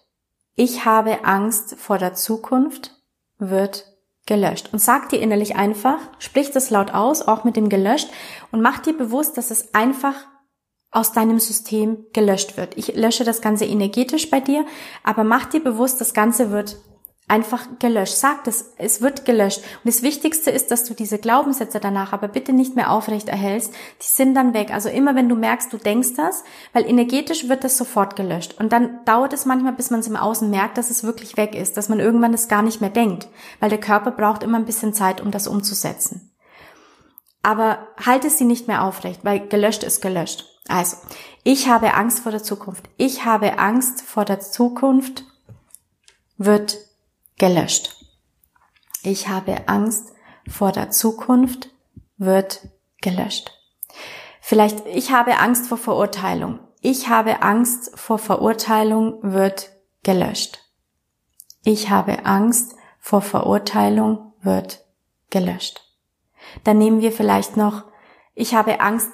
Ich 0.55 0.85
habe 0.85 1.25
Angst 1.25 1.77
vor 1.77 1.99
der 1.99 2.15
Zukunft 2.15 2.95
wird 3.39 3.87
gelöscht. 4.27 4.73
Und 4.73 4.79
sag 4.79 5.09
dir 5.09 5.21
innerlich 5.21 5.57
einfach, 5.57 5.99
sprich 6.19 6.51
das 6.51 6.71
laut 6.71 6.93
aus, 6.93 7.23
auch 7.23 7.45
mit 7.45 7.57
dem 7.57 7.69
gelöscht 7.69 8.09
und 8.51 8.61
mach 8.61 8.79
dir 8.81 8.97
bewusst, 8.97 9.37
dass 9.37 9.51
es 9.51 9.75
einfach 9.75 10.15
aus 10.91 11.13
deinem 11.13 11.41
System 11.41 12.05
gelöscht 12.13 12.57
wird. 12.57 12.77
Ich 12.77 12.95
lösche 12.95 13.25
das 13.25 13.41
Ganze 13.41 13.65
energetisch 13.65 14.31
bei 14.31 14.41
dir, 14.41 14.67
aber 15.03 15.25
mach 15.25 15.47
dir 15.47 15.65
bewusst, 15.65 16.01
das 16.01 16.13
Ganze 16.13 16.51
wird 16.51 16.77
einfach 17.33 17.67
gelöscht. 17.79 18.17
Sag 18.17 18.45
das, 18.45 18.75
es 18.77 19.01
wird 19.01 19.25
gelöscht. 19.25 19.61
Und 19.61 19.87
das 19.87 20.03
Wichtigste 20.03 20.51
ist, 20.51 20.71
dass 20.71 20.85
du 20.85 20.93
diese 20.93 21.19
Glaubenssätze 21.19 21.81
danach 21.81 22.13
aber 22.13 22.29
bitte 22.29 22.53
nicht 22.53 22.77
mehr 22.77 22.91
aufrecht 22.91 23.31
erhältst. 23.31 23.73
Die 23.73 24.07
sind 24.07 24.35
dann 24.35 24.53
weg. 24.53 24.71
Also 24.71 24.91
immer 24.91 25.15
wenn 25.15 25.31
du 25.31 25.35
merkst, 25.35 25.73
du 25.73 25.79
denkst 25.79 26.11
das, 26.15 26.45
weil 26.75 26.85
energetisch 26.85 27.49
wird 27.49 27.65
das 27.65 27.79
sofort 27.79 28.17
gelöscht. 28.17 28.61
Und 28.61 28.71
dann 28.71 29.03
dauert 29.07 29.33
es 29.33 29.47
manchmal, 29.47 29.73
bis 29.73 29.89
man 29.89 30.01
es 30.01 30.09
im 30.09 30.17
Außen 30.17 30.51
merkt, 30.51 30.77
dass 30.77 30.91
es 30.91 31.05
wirklich 31.05 31.39
weg 31.39 31.55
ist, 31.55 31.79
dass 31.79 31.89
man 31.89 32.01
irgendwann 32.01 32.33
das 32.33 32.49
gar 32.49 32.61
nicht 32.61 32.83
mehr 32.83 32.91
denkt. 32.91 33.29
Weil 33.61 33.71
der 33.71 33.81
Körper 33.81 34.11
braucht 34.11 34.43
immer 34.43 34.59
ein 34.59 34.67
bisschen 34.67 34.93
Zeit, 34.93 35.23
um 35.23 35.31
das 35.31 35.47
umzusetzen. 35.47 36.31
Aber 37.43 37.79
halte 38.05 38.29
sie 38.29 38.45
nicht 38.45 38.69
mehr 38.69 38.85
aufrecht, 38.85 39.25
weil 39.25 39.49
gelöscht 39.49 39.85
ist 39.85 40.03
gelöscht. 40.03 40.45
Also, 40.69 40.99
ich 41.45 41.67
habe 41.67 41.95
Angst 41.95 42.21
vor 42.21 42.31
der 42.31 42.43
Zukunft. 42.43 42.91
Ich 42.99 43.25
habe 43.25 43.59
Angst 43.59 44.03
vor 44.03 44.27
der 44.27 44.41
Zukunft 44.41 45.25
wird 46.37 46.77
gelöscht. 47.43 47.97
Ich 49.03 49.27
habe 49.27 49.67
Angst 49.67 50.13
vor 50.49 50.71
der 50.71 50.91
Zukunft 50.91 51.71
wird 52.17 52.69
gelöscht. 53.01 53.51
Vielleicht, 54.41 54.87
ich 54.87 55.11
habe 55.11 55.39
Angst 55.39 55.67
vor 55.67 55.77
Verurteilung. 55.77 56.61
Ich 56.83 57.09
habe 57.09 57.43
Angst 57.43 57.99
vor 57.99 58.21
Verurteilung 58.21 59.19
wird 59.25 59.73
gelöscht. 60.05 60.61
Ich 61.65 61.91
habe 61.91 62.27
Angst 62.27 62.77
vor 63.01 63.23
Verurteilung 63.23 64.35
wird 64.43 64.85
gelöscht. 65.31 65.83
Dann 66.63 66.79
nehmen 66.79 67.01
wir 67.01 67.11
vielleicht 67.11 67.57
noch, 67.57 67.87
ich 68.37 68.55
habe 68.55 68.79
Angst, 68.79 69.11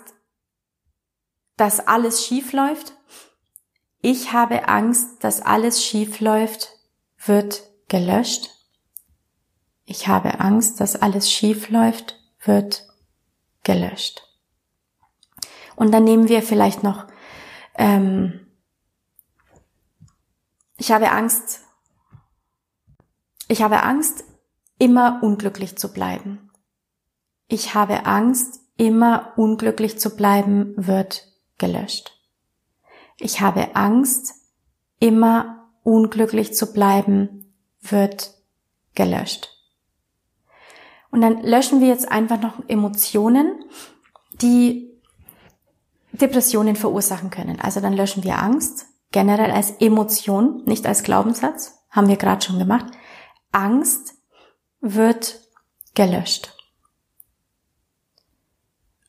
dass 1.56 1.80
alles 1.80 2.26
schief 2.26 2.52
läuft. 2.52 2.92
Ich 4.02 4.34
habe 4.34 4.68
Angst, 4.68 5.24
dass 5.24 5.40
alles 5.40 5.82
schief 5.82 6.20
läuft, 6.20 6.74
wird 7.24 7.67
gelöscht. 7.88 8.51
Ich 9.85 10.07
habe 10.07 10.40
Angst, 10.40 10.81
dass 10.81 10.96
alles 10.96 11.31
schief 11.31 11.70
läuft, 11.70 12.20
wird 12.44 12.87
gelöscht. 13.64 14.22
Und 15.77 15.92
dann 15.92 16.05
nehmen 16.05 16.29
wir 16.29 16.42
vielleicht 16.42 16.83
noch, 16.83 17.07
ähm, 17.74 18.46
ich 20.77 20.92
habe 20.92 21.11
Angst, 21.11 21.61
ich 23.48 23.62
habe 23.62 23.83
Angst, 23.83 24.24
immer 24.79 25.20
unglücklich 25.22 25.77
zu 25.77 25.92
bleiben. 25.92 26.51
Ich 27.48 27.74
habe 27.74 28.07
Angst, 28.07 28.61
immer 28.77 29.33
unglücklich 29.37 29.98
zu 29.98 30.14
bleiben, 30.14 30.74
wird 30.77 31.27
gelöscht. 31.57 32.12
Ich 33.18 33.40
habe 33.40 33.74
Angst, 33.74 34.35
immer 35.01 35.70
unglücklich 35.83 36.55
zu 36.55 36.72
bleiben, 36.72 37.47
wird 37.80 38.34
gelöscht. 38.94 39.48
Und 41.10 41.20
dann 41.22 41.42
löschen 41.42 41.80
wir 41.80 41.88
jetzt 41.88 42.10
einfach 42.10 42.40
noch 42.40 42.68
Emotionen, 42.68 43.64
die 44.40 44.88
Depressionen 46.12 46.76
verursachen 46.76 47.30
können. 47.30 47.60
Also 47.60 47.80
dann 47.80 47.92
löschen 47.92 48.24
wir 48.24 48.38
Angst 48.38 48.86
generell 49.10 49.50
als 49.50 49.70
Emotion, 49.80 50.62
nicht 50.64 50.86
als 50.86 51.02
Glaubenssatz, 51.02 51.78
haben 51.90 52.08
wir 52.08 52.16
gerade 52.16 52.44
schon 52.44 52.58
gemacht. 52.58 52.86
Angst 53.52 54.14
wird 54.80 55.40
gelöscht. 55.94 56.54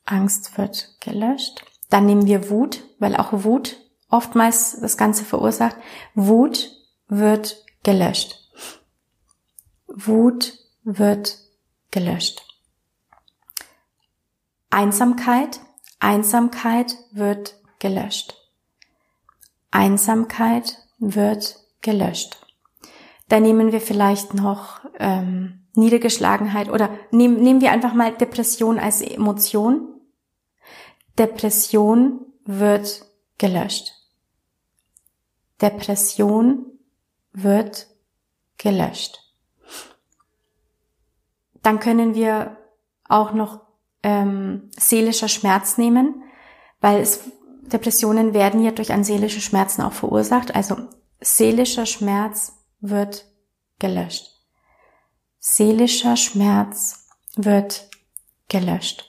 Angst 0.05 0.58
wird 0.58 0.95
gelöscht. 1.01 1.65
Dann 1.89 2.05
nehmen 2.05 2.25
wir 2.25 2.49
Wut, 2.49 2.84
weil 2.99 3.15
auch 3.15 3.43
Wut 3.43 3.77
oftmals 4.10 4.79
das 4.79 4.97
Ganze 4.97 5.23
verursacht. 5.25 5.75
Wut 6.15 6.71
wird 7.08 7.63
gelöscht. 7.84 8.38
Wut 9.93 10.58
wird 10.84 11.39
gelöscht. 11.91 12.45
Einsamkeit, 14.69 15.60
Einsamkeit 15.99 16.95
wird 17.12 17.56
gelöscht. 17.80 18.36
Einsamkeit 19.71 20.78
wird 20.99 21.60
gelöscht. 21.82 22.45
Dann 23.30 23.43
nehmen 23.43 23.71
wir 23.71 23.82
vielleicht 23.82 24.34
noch 24.34 24.82
ähm, 24.97 25.65
Niedergeschlagenheit 25.75 26.69
oder 26.69 26.89
nehm, 27.12 27.36
nehmen 27.36 27.62
wir 27.62 27.71
einfach 27.71 27.93
mal 27.93 28.13
Depression 28.13 28.80
als 28.80 29.02
Emotion. 29.02 30.02
Depression 31.17 32.21
wird 32.45 33.06
gelöscht. 33.38 33.93
Depression 35.62 36.65
wird 37.34 37.88
gelöscht. 38.58 39.29
Dann 41.69 41.79
können 41.79 42.15
wir 42.15 42.58
auch 43.08 43.32
noch 43.32 43.62
ähm, 44.01 44.71
seelischer 44.75 45.27
Schmerz 45.27 45.77
nehmen, 45.77 46.23
weil 46.82 46.99
es, 46.99 47.29
Depressionen 47.62 48.34
werden 48.34 48.63
ja 48.63 48.71
durch 48.71 48.91
ein 48.91 49.03
seelische 49.03 49.39
Schmerzen 49.39 49.84
auch 49.84 49.93
verursacht. 49.93 50.55
Also 50.55 50.77
seelischer 51.21 51.86
Schmerz 51.86 52.53
wird 52.79 53.25
gelöscht. 53.77 54.32
Seelischer 55.38 56.17
Schmerz 56.17 57.08
wird 57.36 57.88
gelöscht. 58.47 59.05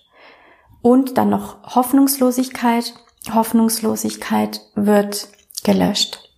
Und 0.83 1.17
dann 1.17 1.31
noch 1.31 1.63
Hoffnungslosigkeit. 1.75 2.93
Hoffnungslosigkeit 3.33 4.61
wird 4.75 5.29
gelöscht. 5.65 6.31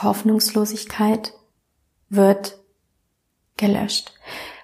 Hoffnungslosigkeit 0.00 1.32
wird 2.08 2.56
gelöscht. 3.56 4.12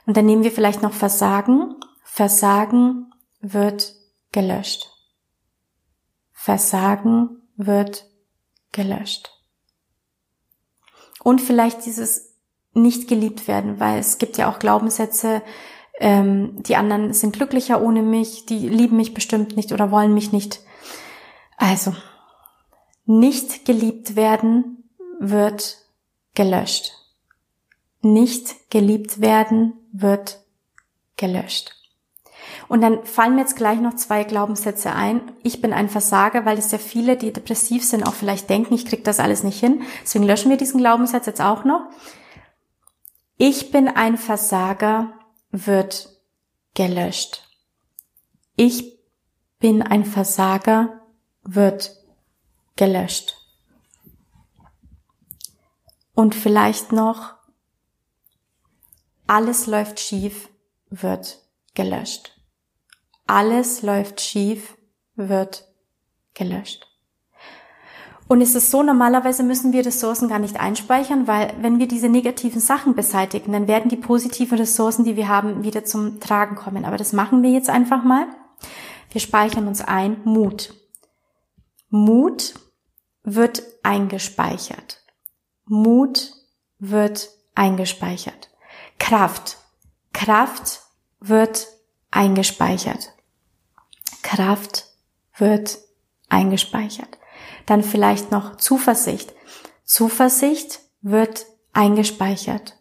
Und 0.07 0.17
dann 0.17 0.27
nehmen 0.27 0.45
wir 0.45 0.53
vielleicht 0.53 0.83
noch 0.83 0.93
Versagen. 0.93 1.77
Versagen 2.03 3.13
wird 3.41 3.95
gelöscht. 4.33 4.91
Versagen 6.33 7.43
wird 7.57 8.07
gelöscht. 8.73 9.31
Und 11.23 11.41
vielleicht 11.41 11.87
dieses 11.87 12.35
nicht 12.75 13.09
geliebt 13.09 13.49
werden, 13.49 13.81
weil 13.81 13.99
es 13.99 14.19
gibt 14.19 14.37
ja 14.37 14.51
auch 14.51 14.59
Glaubenssätze, 14.59 15.43
ähm, 16.01 16.63
die 16.63 16.77
anderen 16.77 17.13
sind 17.15 17.37
glücklicher 17.37 17.81
ohne 17.81 18.03
mich, 18.03 18.47
die 18.47 18.69
lieben 18.69 18.97
mich 18.97 19.15
bestimmt 19.15 19.57
nicht 19.57 19.73
oder 19.73 19.91
wollen 19.91 20.13
mich 20.13 20.33
nicht. 20.33 20.61
Also, 21.57 21.95
nicht 23.07 23.65
geliebt 23.65 24.17
werden 24.17 24.91
wird 25.21 25.79
gelöscht. 26.35 26.93
Nicht 28.03 28.71
geliebt 28.71 29.21
werden 29.21 29.75
wird 29.95 30.41
gelöscht. 31.17 31.73
Und 32.69 32.81
dann 32.81 33.05
fallen 33.05 33.37
mir 33.37 33.43
jetzt 33.43 33.57
gleich 33.57 33.81
noch 33.81 33.95
zwei 33.95 34.25
Glaubenssätze 34.25 34.93
ein. 34.93 35.33
Ich 35.43 35.61
bin 35.63 35.73
ein 35.73 35.89
Versager, 35.89 36.45
weil 36.45 36.59
es 36.59 36.73
ja 36.73 36.79
viele, 36.79 37.17
die 37.17 37.33
depressiv 37.33 37.85
sind, 37.85 38.07
auch 38.07 38.15
vielleicht 38.15 38.51
denken, 38.51 38.75
ich 38.75 38.87
krieg 38.87 39.05
das 39.05 39.21
alles 39.21 39.45
nicht 39.45 39.61
hin. 39.61 39.83
Deswegen 40.03 40.25
löschen 40.25 40.51
wir 40.51 40.57
diesen 40.57 40.81
Glaubenssatz 40.81 41.27
jetzt 41.27 41.41
auch 41.41 41.65
noch. 41.65 41.89
Ich 43.37 43.71
bin 43.71 43.89
ein 43.89 44.17
Versager 44.17 45.13
wird 45.51 46.11
gelöscht. 46.75 47.49
Ich 48.57 48.99
bin 49.61 49.83
ein 49.83 50.05
Versager 50.05 51.01
wird 51.43 51.97
gelöscht. 52.77 53.37
Und 56.15 56.35
vielleicht 56.35 56.93
noch 56.93 57.34
alles 59.27 59.67
läuft 59.67 60.01
schief, 60.01 60.49
wird 60.91 61.39
gelöscht. 61.75 62.33
Alles 63.27 63.83
läuft 63.83 64.21
schief, 64.21 64.77
wird 65.17 65.67
gelöscht. 66.35 66.87
Und 68.27 68.41
es 68.41 68.55
ist 68.55 68.71
so, 68.71 68.83
normalerweise 68.83 69.43
müssen 69.43 69.73
wir 69.73 69.85
Ressourcen 69.85 70.29
gar 70.29 70.39
nicht 70.39 70.59
einspeichern, 70.59 71.27
weil 71.27 71.53
wenn 71.61 71.79
wir 71.79 71.87
diese 71.87 72.09
negativen 72.09 72.61
Sachen 72.61 72.95
beseitigen, 72.95 73.53
dann 73.53 73.69
werden 73.69 73.91
die 73.91 73.97
positiven 73.97 74.59
Ressourcen, 74.59 75.05
die 75.05 75.17
wir 75.17 75.29
haben, 75.29 75.63
wieder 75.63 75.85
zum 75.85 76.21
Tragen 76.21 76.57
kommen. 76.57 76.85
Aber 76.85 76.97
das 76.97 77.13
machen 77.13 77.43
wir 77.43 77.51
jetzt 77.51 77.69
einfach 77.69 78.03
mal. 78.03 78.27
Wir 79.11 79.21
speichern 79.21 79.69
uns 79.69 79.83
ein 79.83 80.17
Mut. 80.25 80.75
Mut 81.91 82.55
wird 83.23 83.63
eingespeichert. 83.83 85.03
Mut 85.67 86.33
wird 86.79 87.29
eingespeichert. 87.55 88.51
Kraft. 88.99 89.59
Kraft 90.13 90.83
wird 91.21 91.69
eingespeichert. 92.11 93.13
Kraft 94.23 94.87
wird 95.37 95.79
eingespeichert. 96.29 97.19
Dann 97.67 97.83
vielleicht 97.83 98.31
noch 98.31 98.57
Zuversicht. 98.57 99.33
Zuversicht 99.85 100.81
wird 101.03 101.47
eingespeichert. 101.73 102.79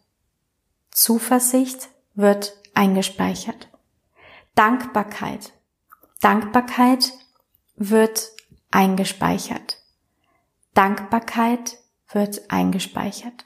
Zuversicht 0.91 1.89
wird 2.13 2.53
eingespeichert. 2.73 3.69
Dankbarkeit. 4.55 5.53
Dankbarkeit 6.21 7.11
wird 7.75 8.31
eingespeichert. 8.71 9.77
Dankbarkeit 10.73 11.77
wird 12.11 12.49
eingespeichert. 12.51 13.45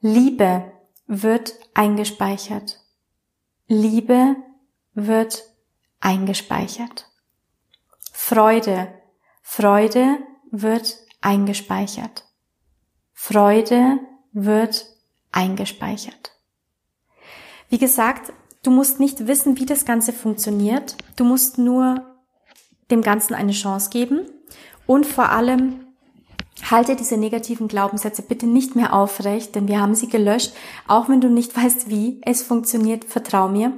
Liebe 0.00 0.72
wird 1.08 1.54
eingespeichert. 1.74 2.80
Liebe 3.66 4.36
wird 4.94 5.44
eingespeichert. 6.00 7.06
Freude, 8.12 8.92
Freude 9.42 10.18
wird 10.50 10.98
eingespeichert. 11.20 12.24
Freude 13.14 13.98
wird 14.32 14.86
eingespeichert. 15.32 16.32
Wie 17.70 17.78
gesagt, 17.78 18.32
du 18.62 18.70
musst 18.70 19.00
nicht 19.00 19.26
wissen, 19.26 19.58
wie 19.58 19.66
das 19.66 19.84
Ganze 19.84 20.12
funktioniert. 20.12 20.96
Du 21.16 21.24
musst 21.24 21.58
nur 21.58 22.04
dem 22.90 23.02
Ganzen 23.02 23.34
eine 23.34 23.52
Chance 23.52 23.90
geben 23.90 24.30
und 24.86 25.06
vor 25.06 25.30
allem 25.30 25.87
halte 26.70 26.96
diese 26.96 27.16
negativen 27.16 27.68
Glaubenssätze 27.68 28.22
bitte 28.22 28.46
nicht 28.46 28.76
mehr 28.76 28.92
aufrecht, 28.94 29.54
denn 29.54 29.68
wir 29.68 29.80
haben 29.80 29.94
sie 29.94 30.08
gelöscht. 30.08 30.52
Auch 30.86 31.08
wenn 31.08 31.20
du 31.20 31.28
nicht 31.28 31.56
weißt, 31.56 31.88
wie 31.88 32.20
es 32.24 32.42
funktioniert, 32.42 33.04
vertrau 33.04 33.48
mir. 33.48 33.72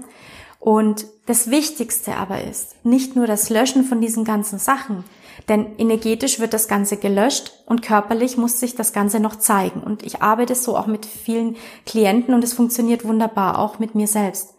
Und 0.59 1.07
das 1.27 1.51
Wichtigste 1.51 2.17
aber 2.17 2.45
ist 2.45 2.85
nicht 2.85 3.17
nur 3.17 3.27
das 3.27 3.49
Löschen 3.49 3.85
von 3.85 4.01
diesen 4.01 4.25
ganzen 4.25 4.59
Sachen, 4.59 5.05
denn 5.49 5.79
energetisch 5.79 6.39
wird 6.39 6.53
das 6.53 6.69
Ganze 6.69 6.99
gelöscht 6.99 7.53
und 7.67 7.83
körperlich 7.83 8.37
muss 8.37 8.61
sich 8.61 8.75
das 8.75 8.93
Ganze 8.93 9.21
noch 9.21 9.37
zeigen. 9.37 9.83
Und 9.83 10.03
ich 10.03 10.23
arbeite 10.23 10.55
so 10.55 10.77
auch 10.77 10.87
mit 10.87 11.07
vielen 11.07 11.57
Klienten 11.87 12.35
und 12.35 12.45
es 12.45 12.53
funktioniert 12.53 13.05
wunderbar, 13.05 13.59
auch 13.59 13.79
mit 13.79 13.95
mir 13.95 14.07
selbst. 14.07 14.55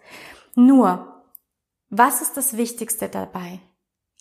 Nur, 0.56 1.24
was 1.90 2.22
ist 2.22 2.36
das 2.36 2.58
Wichtigste 2.58 3.10
dabei? 3.10 3.60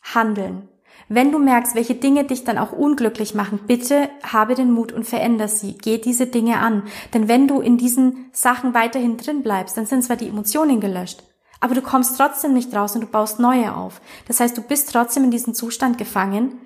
Handeln. 0.02 0.68
Wenn 1.12 1.32
du 1.32 1.40
merkst, 1.40 1.74
welche 1.74 1.96
Dinge 1.96 2.22
dich 2.22 2.44
dann 2.44 2.56
auch 2.56 2.70
unglücklich 2.70 3.34
machen, 3.34 3.58
bitte 3.66 4.08
habe 4.22 4.54
den 4.54 4.70
Mut 4.70 4.92
und 4.92 5.02
veränder 5.02 5.48
sie. 5.48 5.76
Geh 5.76 5.98
diese 5.98 6.28
Dinge 6.28 6.60
an. 6.60 6.84
Denn 7.12 7.26
wenn 7.26 7.48
du 7.48 7.60
in 7.60 7.78
diesen 7.78 8.30
Sachen 8.32 8.74
weiterhin 8.74 9.16
drin 9.16 9.42
bleibst, 9.42 9.76
dann 9.76 9.86
sind 9.86 10.04
zwar 10.04 10.14
die 10.14 10.28
Emotionen 10.28 10.80
gelöscht, 10.80 11.24
aber 11.58 11.74
du 11.74 11.82
kommst 11.82 12.16
trotzdem 12.16 12.54
nicht 12.54 12.72
raus 12.72 12.94
und 12.94 13.00
du 13.00 13.08
baust 13.08 13.40
neue 13.40 13.74
auf. 13.74 14.00
Das 14.28 14.38
heißt, 14.38 14.56
du 14.56 14.62
bist 14.62 14.92
trotzdem 14.92 15.24
in 15.24 15.32
diesem 15.32 15.52
Zustand 15.52 15.98
gefangen 15.98 16.60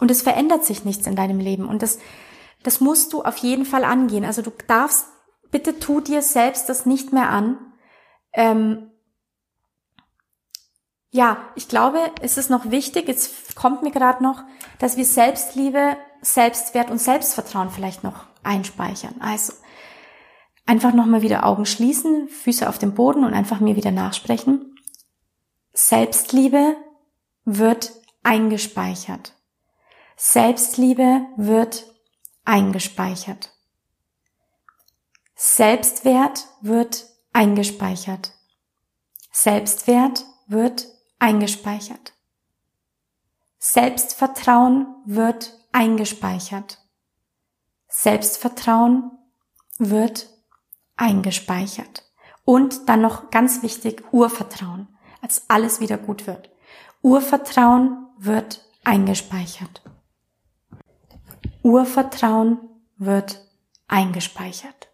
und 0.00 0.10
es 0.10 0.20
verändert 0.20 0.64
sich 0.64 0.84
nichts 0.84 1.06
in 1.06 1.14
deinem 1.14 1.38
Leben. 1.38 1.68
Und 1.68 1.82
das, 1.82 2.00
das 2.64 2.80
musst 2.80 3.12
du 3.12 3.22
auf 3.22 3.36
jeden 3.36 3.64
Fall 3.64 3.84
angehen. 3.84 4.24
Also 4.24 4.42
du 4.42 4.50
darfst, 4.66 5.06
bitte 5.52 5.78
tu 5.78 6.00
dir 6.00 6.22
selbst 6.22 6.68
das 6.68 6.86
nicht 6.86 7.12
mehr 7.12 7.30
an. 7.30 7.56
Ähm, 8.32 8.90
ja, 11.16 11.38
ich 11.54 11.68
glaube, 11.68 11.98
es 12.20 12.36
ist 12.36 12.50
noch 12.50 12.70
wichtig, 12.70 13.08
jetzt 13.08 13.56
kommt 13.56 13.82
mir 13.82 13.90
gerade 13.90 14.22
noch, 14.22 14.44
dass 14.78 14.96
wir 14.96 15.04
Selbstliebe, 15.04 15.96
Selbstwert 16.20 16.90
und 16.90 17.00
Selbstvertrauen 17.00 17.70
vielleicht 17.70 18.04
noch 18.04 18.26
einspeichern. 18.42 19.14
Also, 19.20 19.52
Einfach 20.66 20.92
nochmal 20.92 21.22
wieder 21.22 21.46
Augen 21.46 21.64
schließen, 21.64 22.28
Füße 22.28 22.68
auf 22.68 22.78
dem 22.78 22.94
Boden 22.94 23.24
und 23.24 23.34
einfach 23.34 23.60
mir 23.60 23.76
wieder 23.76 23.92
nachsprechen. 23.92 24.74
Selbstliebe 25.72 26.76
wird 27.44 27.92
eingespeichert. 28.24 29.34
Selbstliebe 30.16 31.26
wird 31.36 31.86
eingespeichert. 32.44 33.52
Selbstwert 35.36 36.48
wird 36.62 37.06
eingespeichert. 37.32 38.32
Selbstwert 39.30 40.24
wird 40.48 40.88
eingespeichert. 41.18 42.12
Selbstvertrauen 43.58 44.86
wird 45.04 45.58
eingespeichert. 45.72 46.78
Selbstvertrauen 47.88 49.10
wird 49.78 50.28
eingespeichert. 50.96 52.04
Und 52.44 52.88
dann 52.88 53.00
noch 53.00 53.30
ganz 53.30 53.62
wichtig, 53.62 54.04
Urvertrauen, 54.12 54.88
als 55.20 55.42
alles 55.48 55.80
wieder 55.80 55.98
gut 55.98 56.26
wird. 56.26 56.50
Urvertrauen 57.02 58.06
wird 58.18 58.64
eingespeichert. 58.84 59.82
Urvertrauen 61.62 62.60
wird 62.96 63.44
eingespeichert. 63.88 64.88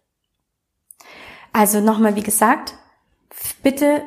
Also 1.51 1.79
nochmal, 1.79 2.15
wie 2.15 2.23
gesagt, 2.23 2.75
bitte 3.61 4.03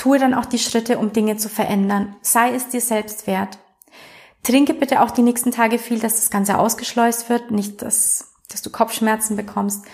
tue 0.00 0.18
dann 0.18 0.32
auch 0.32 0.46
die 0.46 0.58
Schritte, 0.58 0.98
um 0.98 1.12
Dinge 1.12 1.36
zu 1.36 1.50
verändern. 1.50 2.16
Sei 2.22 2.54
es 2.54 2.68
dir 2.68 2.80
selbst 2.80 3.26
wert. 3.26 3.58
Trinke 4.42 4.72
bitte 4.72 5.02
auch 5.02 5.10
die 5.10 5.22
nächsten 5.22 5.52
Tage 5.52 5.78
viel, 5.78 5.98
dass 5.98 6.16
das 6.16 6.30
Ganze 6.30 6.58
ausgeschleust 6.58 7.28
wird, 7.28 7.50
nicht, 7.50 7.82
dass, 7.82 8.32
dass 8.48 8.62
du 8.62 8.70
Kopfschmerzen 8.70 9.36
bekommst. 9.36 9.84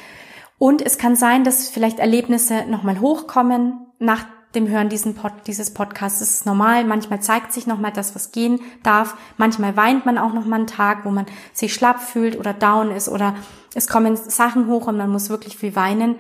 Und 0.58 0.80
es 0.80 0.96
kann 0.96 1.16
sein, 1.16 1.42
dass 1.42 1.68
vielleicht 1.68 1.98
Erlebnisse 1.98 2.64
nochmal 2.66 3.00
hochkommen 3.00 3.80
nach 3.98 4.26
dem 4.54 4.68
Hören 4.68 4.88
Pod, 5.14 5.32
dieses 5.48 5.74
Podcasts. 5.74 6.20
Das 6.20 6.30
ist 6.30 6.46
normal. 6.46 6.84
Manchmal 6.84 7.20
zeigt 7.20 7.52
sich 7.52 7.66
nochmal 7.66 7.92
das, 7.92 8.14
was 8.14 8.30
gehen 8.30 8.60
darf. 8.84 9.16
Manchmal 9.36 9.76
weint 9.76 10.06
man 10.06 10.18
auch 10.18 10.32
nochmal 10.32 10.60
einen 10.60 10.68
Tag, 10.68 11.04
wo 11.04 11.10
man 11.10 11.26
sich 11.52 11.74
schlapp 11.74 12.00
fühlt 12.00 12.38
oder 12.38 12.54
down 12.54 12.92
ist 12.92 13.08
oder 13.08 13.34
es 13.74 13.88
kommen 13.88 14.14
Sachen 14.16 14.68
hoch 14.68 14.86
und 14.86 14.96
man 14.96 15.10
muss 15.10 15.30
wirklich 15.30 15.58
viel 15.58 15.74
weinen. 15.74 16.14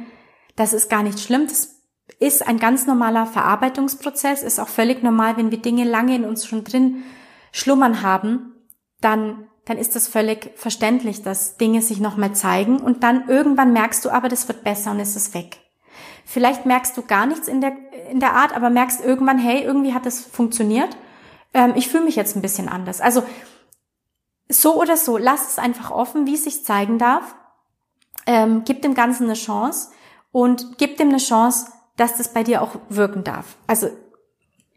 Das 0.56 0.72
ist 0.72 0.90
gar 0.90 1.04
nicht 1.04 1.20
schlimm. 1.20 1.46
Das 1.46 1.75
ist 2.18 2.46
ein 2.46 2.58
ganz 2.58 2.86
normaler 2.86 3.26
Verarbeitungsprozess. 3.26 4.42
Ist 4.42 4.58
auch 4.58 4.68
völlig 4.68 5.02
normal, 5.02 5.36
wenn 5.36 5.50
wir 5.50 5.58
Dinge 5.58 5.84
lange 5.84 6.16
in 6.16 6.24
uns 6.24 6.46
schon 6.46 6.64
drin 6.64 7.02
schlummern 7.52 8.02
haben, 8.02 8.52
dann 9.00 9.48
dann 9.66 9.78
ist 9.78 9.96
das 9.96 10.06
völlig 10.06 10.52
verständlich, 10.54 11.22
dass 11.22 11.56
Dinge 11.56 11.82
sich 11.82 11.98
nochmal 11.98 12.34
zeigen 12.34 12.78
und 12.78 13.02
dann 13.02 13.28
irgendwann 13.28 13.72
merkst 13.72 14.04
du 14.04 14.10
aber, 14.10 14.28
das 14.28 14.46
wird 14.46 14.62
besser 14.62 14.92
und 14.92 15.00
es 15.00 15.16
ist 15.16 15.34
weg. 15.34 15.58
Vielleicht 16.24 16.66
merkst 16.66 16.96
du 16.96 17.02
gar 17.02 17.26
nichts 17.26 17.48
in 17.48 17.60
der, 17.60 17.72
in 18.10 18.20
der 18.20 18.34
Art, 18.34 18.54
aber 18.54 18.70
merkst 18.70 19.04
irgendwann, 19.04 19.38
hey, 19.38 19.62
irgendwie 19.62 19.92
hat 19.92 20.06
das 20.06 20.20
funktioniert. 20.20 20.96
Ähm, 21.52 21.72
ich 21.74 21.88
fühle 21.88 22.04
mich 22.04 22.14
jetzt 22.14 22.36
ein 22.36 22.42
bisschen 22.42 22.68
anders. 22.68 23.00
Also 23.00 23.24
so 24.48 24.80
oder 24.80 24.96
so, 24.96 25.18
lass 25.18 25.48
es 25.48 25.58
einfach 25.58 25.90
offen, 25.90 26.26
wie 26.26 26.34
es 26.34 26.44
sich 26.44 26.64
zeigen 26.64 26.98
darf. 26.98 27.34
Ähm, 28.24 28.62
gib 28.64 28.82
dem 28.82 28.94
Ganzen 28.94 29.24
eine 29.24 29.34
Chance 29.34 29.90
und 30.30 30.78
gib 30.78 30.96
dem 30.96 31.08
eine 31.08 31.18
Chance, 31.18 31.72
dass 31.96 32.16
das 32.16 32.32
bei 32.32 32.42
dir 32.42 32.62
auch 32.62 32.76
wirken 32.88 33.24
darf. 33.24 33.56
Also, 33.66 33.88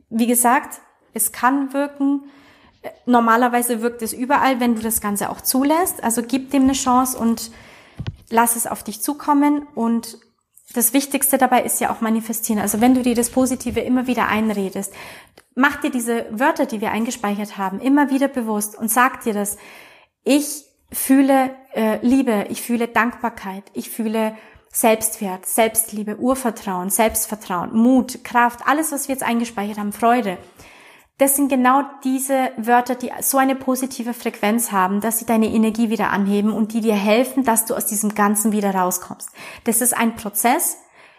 wie 0.09 0.27
gesagt, 0.27 0.81
es 1.13 1.31
kann 1.31 1.73
wirken, 1.73 2.23
Normalerweise 3.05 3.81
wirkt 3.81 4.01
es 4.01 4.13
überall, 4.13 4.59
wenn 4.59 4.75
du 4.75 4.81
das 4.81 5.01
Ganze 5.01 5.29
auch 5.29 5.41
zulässt. 5.41 6.03
Also 6.03 6.23
gib 6.23 6.51
dem 6.51 6.63
eine 6.63 6.73
Chance 6.73 7.17
und 7.17 7.51
lass 8.29 8.55
es 8.55 8.67
auf 8.67 8.83
dich 8.83 9.01
zukommen. 9.01 9.67
Und 9.75 10.17
das 10.73 10.93
Wichtigste 10.93 11.37
dabei 11.37 11.63
ist 11.63 11.81
ja 11.81 11.91
auch 11.91 11.99
manifestieren. 11.99 12.61
Also 12.61 12.79
wenn 12.79 12.95
du 12.95 13.01
dir 13.01 13.15
das 13.15 13.31
Positive 13.31 13.81
immer 13.81 14.07
wieder 14.07 14.27
einredest, 14.27 14.93
mach 15.55 15.81
dir 15.81 15.91
diese 15.91 16.25
Wörter, 16.31 16.65
die 16.67 16.79
wir 16.79 16.91
eingespeichert 16.91 17.57
haben, 17.57 17.81
immer 17.81 18.11
wieder 18.11 18.29
bewusst 18.29 18.77
und 18.77 18.89
sag 18.89 19.23
dir 19.23 19.33
das. 19.33 19.57
Ich 20.23 20.63
fühle 20.91 21.51
äh, 21.73 21.97
Liebe, 22.01 22.45
ich 22.49 22.61
fühle 22.61 22.87
Dankbarkeit, 22.87 23.63
ich 23.73 23.89
fühle 23.89 24.37
Selbstwert, 24.71 25.45
Selbstliebe, 25.45 26.17
Urvertrauen, 26.17 26.89
Selbstvertrauen, 26.89 27.75
Mut, 27.75 28.23
Kraft, 28.23 28.61
alles, 28.65 28.91
was 28.91 29.07
wir 29.07 29.15
jetzt 29.15 29.23
eingespeichert 29.23 29.77
haben, 29.77 29.93
Freude 29.93 30.37
das 31.19 31.35
sind 31.35 31.49
genau 31.49 31.83
diese 32.05 32.51
Wörter, 32.55 32.95
die 32.95 33.11
so 33.21 33.37
eine 33.37 33.55
positive 33.55 34.13
Frequenz 34.13 34.71
haben, 34.71 35.01
dass 35.01 35.19
sie 35.19 35.25
deine 35.25 35.47
Energie 35.47 35.89
wieder 35.89 36.11
anheben 36.11 36.53
und 36.53 36.71
die 36.71 36.79
dir 36.79 36.95
helfen, 36.95 37.43
dass 37.43 37.65
du 37.65 37.75
aus 37.75 37.85
diesem 37.85 38.15
Ganzen 38.15 38.53
wieder 38.53 38.73
rauskommst. 38.73 39.29
Das 39.65 39.81
ist 39.81 39.95
ein 39.95 40.15
Prozess. 40.15 40.77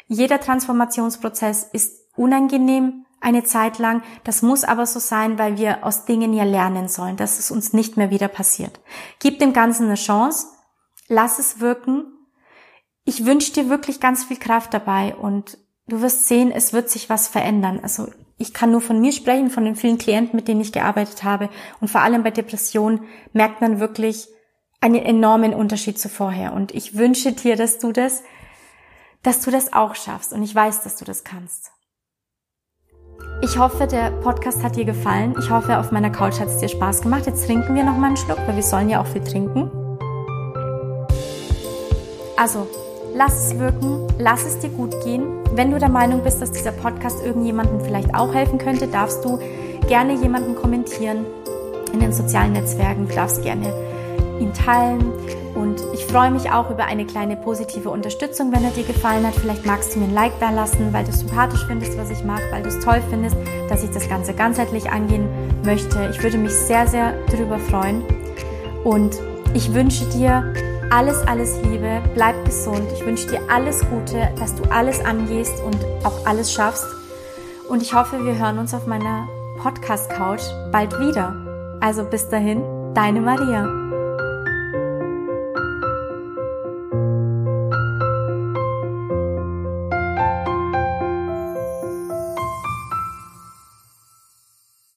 Jeder 0.08 0.40
Transformationsprozess 0.40 1.68
ist 1.74 2.00
unangenehm 2.16 3.04
eine 3.20 3.44
Zeit 3.44 3.78
lang. 3.78 4.02
Das 4.24 4.40
muss 4.40 4.64
aber 4.64 4.86
so 4.86 4.98
sein, 5.00 5.38
weil 5.38 5.58
wir 5.58 5.84
aus 5.84 6.06
Dingen 6.06 6.32
ja 6.32 6.44
lernen 6.44 6.88
sollen, 6.88 7.18
dass 7.18 7.38
es 7.38 7.50
uns 7.50 7.74
nicht 7.74 7.98
mehr 7.98 8.10
wieder 8.10 8.28
passiert. 8.28 8.80
Gib 9.18 9.38
dem 9.38 9.52
Ganzen 9.52 9.84
eine 9.84 9.96
Chance. 9.96 10.46
Lass 11.08 11.38
es 11.38 11.60
wirken. 11.60 12.06
Ich 13.04 13.24
wünsche 13.24 13.52
dir 13.52 13.68
wirklich 13.68 14.00
ganz 14.00 14.24
viel 14.24 14.38
Kraft 14.38 14.74
dabei 14.74 15.14
und 15.14 15.58
du 15.88 16.02
wirst 16.02 16.26
sehen, 16.28 16.52
es 16.52 16.72
wird 16.72 16.90
sich 16.90 17.08
was 17.08 17.28
verändern. 17.28 17.80
Also 17.82 18.08
ich 18.38 18.54
kann 18.54 18.70
nur 18.70 18.80
von 18.80 19.00
mir 19.00 19.12
sprechen, 19.12 19.50
von 19.50 19.64
den 19.64 19.76
vielen 19.76 19.98
Klienten, 19.98 20.36
mit 20.36 20.48
denen 20.48 20.60
ich 20.60 20.72
gearbeitet 20.72 21.24
habe. 21.24 21.50
Und 21.80 21.88
vor 21.88 22.00
allem 22.00 22.22
bei 22.22 22.30
Depressionen 22.30 23.04
merkt 23.32 23.60
man 23.60 23.80
wirklich 23.80 24.28
einen 24.80 24.96
enormen 24.96 25.52
Unterschied 25.52 25.98
zu 25.98 26.08
vorher. 26.08 26.54
Und 26.54 26.74
ich 26.74 26.96
wünsche 26.96 27.32
dir, 27.32 27.56
dass 27.56 27.78
du 27.78 27.92
das, 27.92 28.22
dass 29.22 29.40
du 29.40 29.50
das 29.50 29.72
auch 29.72 29.94
schaffst. 29.94 30.32
Und 30.32 30.42
ich 30.42 30.54
weiß, 30.54 30.82
dass 30.82 30.96
du 30.96 31.04
das 31.04 31.24
kannst. 31.24 31.70
Ich 33.42 33.58
hoffe, 33.58 33.86
der 33.86 34.10
Podcast 34.10 34.62
hat 34.62 34.76
dir 34.76 34.84
gefallen. 34.84 35.34
Ich 35.38 35.50
hoffe, 35.50 35.78
auf 35.78 35.92
meiner 35.92 36.10
Couch 36.10 36.40
hat 36.40 36.48
es 36.48 36.58
dir 36.58 36.68
Spaß 36.68 37.02
gemacht. 37.02 37.26
Jetzt 37.26 37.46
trinken 37.46 37.74
wir 37.74 37.84
noch 37.84 37.96
mal 37.96 38.08
einen 38.08 38.16
Schluck, 38.16 38.38
weil 38.46 38.56
wir 38.56 38.62
sollen 38.62 38.88
ja 38.88 39.02
auch 39.02 39.06
viel 39.06 39.24
trinken. 39.24 39.70
Also, 42.36 42.66
lass 43.20 43.46
es 43.46 43.58
wirken, 43.58 44.06
lass 44.18 44.44
es 44.44 44.58
dir 44.60 44.70
gut 44.70 44.94
gehen 45.04 45.40
wenn 45.52 45.70
du 45.70 45.78
der 45.78 45.88
Meinung 45.88 46.22
bist, 46.22 46.40
dass 46.40 46.52
dieser 46.52 46.72
Podcast 46.72 47.24
irgendjemandem 47.24 47.80
vielleicht 47.80 48.14
auch 48.14 48.32
helfen 48.32 48.58
könnte, 48.58 48.86
darfst 48.86 49.24
du 49.24 49.38
gerne 49.88 50.14
jemanden 50.14 50.54
kommentieren 50.54 51.26
in 51.92 52.00
den 52.00 52.12
sozialen 52.12 52.52
Netzwerken. 52.52 53.08
Du 53.08 53.14
darfst 53.14 53.42
gerne 53.42 53.72
ihn 54.38 54.52
teilen. 54.52 55.12
Und 55.56 55.82
ich 55.92 56.06
freue 56.06 56.30
mich 56.30 56.50
auch 56.52 56.70
über 56.70 56.84
eine 56.84 57.04
kleine 57.04 57.36
positive 57.36 57.90
Unterstützung, 57.90 58.52
wenn 58.52 58.64
er 58.64 58.70
dir 58.70 58.84
gefallen 58.84 59.26
hat. 59.26 59.34
Vielleicht 59.34 59.66
magst 59.66 59.94
du 59.94 59.98
mir 59.98 60.06
ein 60.06 60.14
Like 60.14 60.38
da 60.38 60.50
lassen, 60.50 60.92
weil 60.92 61.04
du 61.04 61.12
sympathisch 61.12 61.66
findest, 61.66 61.98
was 61.98 62.10
ich 62.10 62.24
mag, 62.24 62.40
weil 62.52 62.62
du 62.62 62.68
es 62.68 62.78
toll 62.78 63.02
findest, 63.10 63.36
dass 63.68 63.82
ich 63.82 63.90
das 63.90 64.08
Ganze 64.08 64.32
ganzheitlich 64.32 64.88
angehen 64.88 65.28
möchte. 65.64 66.08
Ich 66.12 66.22
würde 66.22 66.38
mich 66.38 66.52
sehr, 66.52 66.86
sehr 66.86 67.14
darüber 67.30 67.58
freuen. 67.58 68.02
Und 68.84 69.18
ich 69.52 69.74
wünsche 69.74 70.04
dir 70.06 70.54
alles, 70.90 71.22
alles 71.26 71.56
Liebe, 71.62 72.02
bleib 72.14 72.44
gesund. 72.44 72.90
Ich 72.92 73.04
wünsche 73.06 73.28
dir 73.28 73.40
alles 73.48 73.80
Gute, 73.88 74.28
dass 74.38 74.54
du 74.56 74.64
alles 74.70 75.02
angehst 75.04 75.54
und 75.64 75.76
auch 76.04 76.26
alles 76.26 76.52
schaffst. 76.52 76.86
Und 77.68 77.82
ich 77.82 77.94
hoffe, 77.94 78.24
wir 78.24 78.36
hören 78.36 78.58
uns 78.58 78.74
auf 78.74 78.86
meiner 78.86 79.28
Podcast-Couch 79.58 80.42
bald 80.72 80.98
wieder. 80.98 81.36
Also 81.80 82.04
bis 82.04 82.28
dahin, 82.28 82.62
deine 82.94 83.20
Maria. 83.20 83.79